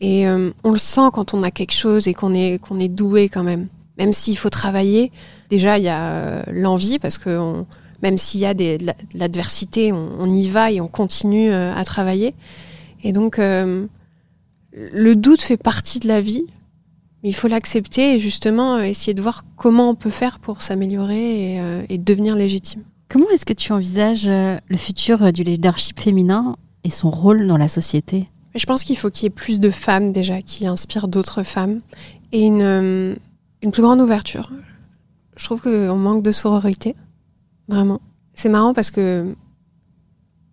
Et 0.00 0.26
euh, 0.26 0.50
on 0.64 0.70
le 0.72 0.78
sent 0.78 1.10
quand 1.12 1.34
on 1.34 1.42
a 1.42 1.50
quelque 1.50 1.74
chose 1.74 2.08
et 2.08 2.14
qu'on 2.14 2.34
est, 2.34 2.58
qu'on 2.60 2.80
est 2.80 2.88
doué 2.88 3.28
quand 3.28 3.42
même. 3.42 3.68
Même 3.98 4.12
s'il 4.12 4.38
faut 4.38 4.48
travailler, 4.48 5.12
déjà 5.50 5.76
il 5.78 5.84
y 5.84 5.88
a 5.88 6.00
euh, 6.00 6.42
l'envie 6.50 6.98
parce 6.98 7.18
que 7.18 7.64
même 8.02 8.16
s'il 8.16 8.40
y 8.40 8.46
a 8.46 8.54
de 8.54 8.78
la- 8.82 8.94
de 8.94 9.18
l'adversité, 9.18 9.92
on, 9.92 10.32
y 10.32 10.48
va 10.48 10.70
et 10.72 10.80
on 10.80 10.88
continue 10.88 11.50
euh, 11.52 11.74
à 11.74 11.84
travailler. 11.84 12.34
Et 13.04 13.12
donc 13.12 13.38
le 13.38 15.14
doute 15.16 15.42
fait 15.42 15.56
partie 15.56 15.98
de 16.00 16.08
la 16.08 16.20
vie, 16.20 16.44
il 17.22 17.34
faut 17.34 17.48
l'accepter 17.48 18.14
et 18.14 18.18
justement 18.18 18.78
essayer 18.78 19.12
de 19.14 19.20
voir 19.20 19.44
comment 19.56 19.90
on 19.90 19.94
peut 19.94 20.10
faire 20.10 20.38
pour 20.38 20.62
s'améliorer 20.62 21.56
et, 21.56 21.60
et 21.90 21.98
devenir 21.98 22.36
légitime. 22.36 22.82
Comment 23.08 23.28
est-ce 23.30 23.44
que 23.44 23.52
tu 23.52 23.72
envisages 23.72 24.26
le 24.26 24.76
futur 24.76 25.32
du 25.32 25.42
leadership 25.44 26.00
féminin 26.00 26.56
et 26.84 26.90
son 26.90 27.10
rôle 27.10 27.46
dans 27.46 27.56
la 27.58 27.68
société? 27.68 28.28
Je 28.54 28.66
pense 28.66 28.84
qu'il 28.84 28.96
faut 28.96 29.10
qu'il 29.10 29.24
y 29.24 29.26
ait 29.26 29.30
plus 29.30 29.60
de 29.60 29.70
femmes 29.70 30.12
déjà 30.12 30.42
qui 30.42 30.66
inspirent 30.66 31.08
d'autres 31.08 31.42
femmes 31.42 31.80
et 32.32 32.40
une, 32.40 32.62
euh, 32.62 33.14
une 33.62 33.72
plus 33.72 33.82
grande 33.82 34.00
ouverture. 34.00 34.50
Je 35.36 35.44
trouve 35.44 35.60
qu'on 35.60 35.96
manque 35.96 36.22
de 36.22 36.32
sororité, 36.32 36.94
vraiment. 37.68 38.00
C'est 38.34 38.48
marrant 38.48 38.74
parce 38.74 38.90
que 38.90 39.34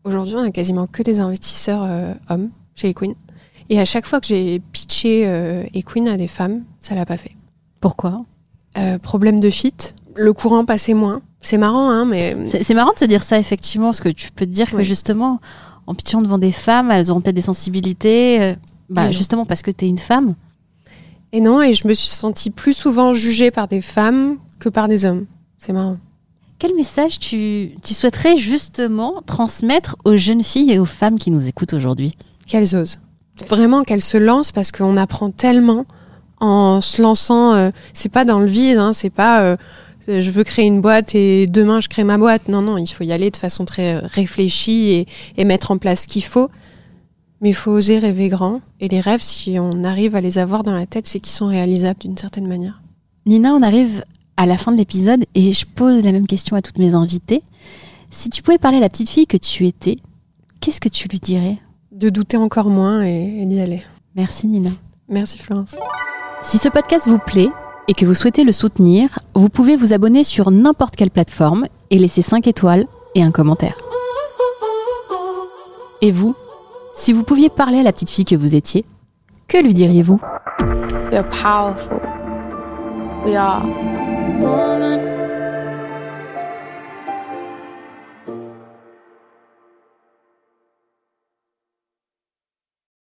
aujourd'hui 0.04 0.36
on 0.36 0.44
a 0.44 0.52
quasiment 0.52 0.88
que 0.88 1.04
des 1.04 1.20
investisseurs 1.20 1.84
euh, 1.84 2.14
hommes 2.30 2.50
chez 2.76 2.90
Equine. 2.90 3.16
Et 3.70 3.80
à 3.80 3.86
chaque 3.86 4.06
fois 4.06 4.22
que 4.22 4.28
j'ai 4.28 4.60
pitché 4.60 5.24
euh, 5.28 5.64
Equine 5.74 6.08
à 6.08 6.18
des 6.18 6.28
femmes, 6.28 6.64
ça 6.80 6.96
l'a 6.96 7.06
pas 7.06 7.18
fait. 7.18 7.36
Pourquoi? 7.82 8.24
Euh, 8.78 8.98
problème 8.98 9.40
de 9.40 9.50
fit, 9.50 9.74
le 10.16 10.34
courant 10.34 10.66
passait 10.66 10.94
moins. 10.94 11.22
C'est 11.42 11.58
marrant, 11.58 11.90
hein, 11.90 12.06
mais 12.06 12.36
C'est 12.48 12.74
marrant 12.74 12.94
de 12.94 13.00
se 13.00 13.06
dire 13.06 13.24
ça, 13.24 13.40
effectivement, 13.40 13.88
parce 13.88 14.02
que 14.02 14.10
tu 14.10 14.32
peux 14.32 14.46
te 14.46 14.52
dire 14.52 14.72
que 14.72 14.84
justement, 14.84 15.40
en 15.88 15.96
pitchant 15.96 16.22
devant 16.22 16.38
des 16.38 16.52
femmes, 16.52 16.92
elles 16.92 17.10
auront 17.10 17.22
peut-être 17.22 17.36
des 17.36 17.42
sensibilités. 17.42 18.42
euh, 18.42 18.56
bah, 18.90 19.12
justement 19.12 19.46
parce 19.46 19.62
que 19.62 19.72
tu 19.72 19.86
es 19.86 19.88
une 19.90 19.98
femme. 19.98 20.36
Et 21.34 21.42
non, 21.42 21.62
et 21.62 21.74
je 21.74 21.88
me 21.88 21.94
suis 21.94 22.08
sentie 22.08 22.50
plus 22.52 22.74
souvent 22.74 23.12
jugée 23.14 23.52
par 23.52 23.68
des 23.68 23.82
femmes 23.82 24.38
que 24.60 24.70
par 24.70 24.88
des 24.88 25.04
hommes. 25.06 25.26
C'est 25.58 25.74
marrant. 25.74 25.98
Quel 26.60 26.74
message 26.76 27.20
tu, 27.20 27.72
tu 27.84 27.94
souhaiterais 27.94 28.38
justement 28.38 29.22
transmettre 29.26 29.96
aux 30.06 30.16
jeunes 30.16 30.44
filles 30.44 30.72
et 30.72 30.80
aux 30.80 30.86
femmes 30.86 31.20
qui 31.20 31.32
nous 31.32 31.48
écoutent 31.48 31.74
aujourd'hui? 31.74 32.18
Qu'elles 32.48 32.76
osent. 32.76 32.98
Vraiment 33.48 33.84
qu'elles 33.84 34.02
se 34.02 34.18
lancent 34.18 34.52
parce 34.52 34.72
qu'on 34.72 34.98
apprend 34.98 35.30
tellement 35.32 35.86
en 36.40 36.82
se 36.82 37.02
lançant. 37.02 37.54
euh, 37.54 37.72
c'est 37.94 38.10
pas 38.10 38.26
dans 38.26 38.40
le 38.40 38.48
vide, 38.48 38.78
hein, 38.78 38.94
c'est 38.94 39.10
pas 39.12 39.42
euh, 39.42 39.58
je 40.08 40.32
veux 40.32 40.44
créer 40.44 40.66
une 40.66 40.82
boîte 40.82 41.16
et 41.16 41.48
demain 41.48 41.82
je 41.82 41.88
crée 41.90 42.04
ma 42.04 42.18
boîte. 42.18 42.48
Non, 42.48 42.62
non, 42.62 42.78
il 42.78 42.88
faut 42.88 43.04
y 43.04 43.12
aller 43.12 43.32
de 43.32 43.38
façon 43.38 43.66
très 43.66 43.96
euh, 43.96 44.02
réfléchie 44.04 44.92
et, 44.92 45.08
et 45.38 45.46
mettre 45.46 45.72
en 45.72 45.78
place 45.78 46.04
ce 46.04 46.08
qu'il 46.08 46.24
faut. 46.24 46.50
Mais 47.42 47.50
il 47.50 47.56
faut 47.56 47.72
oser 47.72 48.00
rêver 48.00 48.30
grand. 48.30 48.62
Et 48.80 48.88
les 48.88 49.00
rêves, 49.00 49.22
si 49.22 49.58
on 49.60 49.84
arrive 49.84 50.16
à 50.16 50.22
les 50.22 50.38
avoir 50.38 50.64
dans 50.64 50.74
la 50.74 50.86
tête, 50.86 51.08
c'est 51.08 51.20
qu'ils 51.20 51.36
sont 51.36 51.48
réalisables 51.48 52.00
d'une 52.00 52.18
certaine 52.18 52.48
manière. 52.48 52.82
Nina, 53.26 53.54
on 53.54 53.62
arrive 53.62 54.04
à 54.38 54.46
la 54.46 54.58
fin 54.58 54.72
de 54.72 54.78
l'épisode 54.78 55.26
et 55.36 55.54
je 55.54 55.66
pose 55.66 56.04
la 56.04 56.12
même 56.12 56.28
question 56.28 56.56
à 56.56 56.62
toutes 56.62 56.78
mes 56.80 56.94
invitées. 56.94 57.44
Si 58.12 58.30
tu 58.30 58.42
pouvais 58.42 58.58
parler 58.58 58.78
à 58.78 58.82
la 58.82 58.90
petite 58.90 59.10
fille 59.10 59.28
que 59.28 59.38
tu 59.38 59.68
étais, 59.68 59.98
qu'est-ce 60.62 60.80
que 60.80 60.90
tu 60.90 61.08
lui 61.08 61.20
dirais? 61.20 61.58
De 61.92 62.10
douter 62.10 62.38
encore 62.38 62.70
moins 62.70 63.04
et, 63.04 63.42
et 63.42 63.46
d'y 63.46 63.60
aller. 63.60 63.84
Merci 64.16 64.48
Nina. 64.48 64.72
Merci 65.10 65.38
Florence. 65.38 65.76
Si 66.44 66.58
ce 66.58 66.70
podcast 66.70 67.08
vous 67.08 67.20
plaît 67.20 67.50
et 67.88 67.94
que 67.94 68.06
vous 68.06 68.16
souhaitez 68.16 68.44
le 68.44 68.52
soutenir, 68.52 69.20
vous 69.34 69.50
pouvez 69.50 69.76
vous 69.76 69.94
abonner 69.94 70.24
sur 70.24 70.52
n'importe 70.52 70.96
quelle 70.96 71.12
plateforme 71.12 71.68
et 71.90 71.98
laisser 71.98 72.22
5 72.22 72.48
étoiles 72.48 72.86
et 73.16 73.24
un 73.24 73.32
commentaire. 73.32 73.78
Et 76.02 76.12
vous, 76.12 76.36
si 76.96 77.14
vous 77.14 77.24
pouviez 77.24 77.50
parler 77.50 77.80
à 77.80 77.84
la 77.84 77.92
petite 77.92 78.10
fille 78.10 78.26
que 78.26 78.36
vous 78.36 78.56
étiez, 78.56 78.86
que 79.48 79.58
lui 79.58 79.74
diriez-vous? 79.74 80.20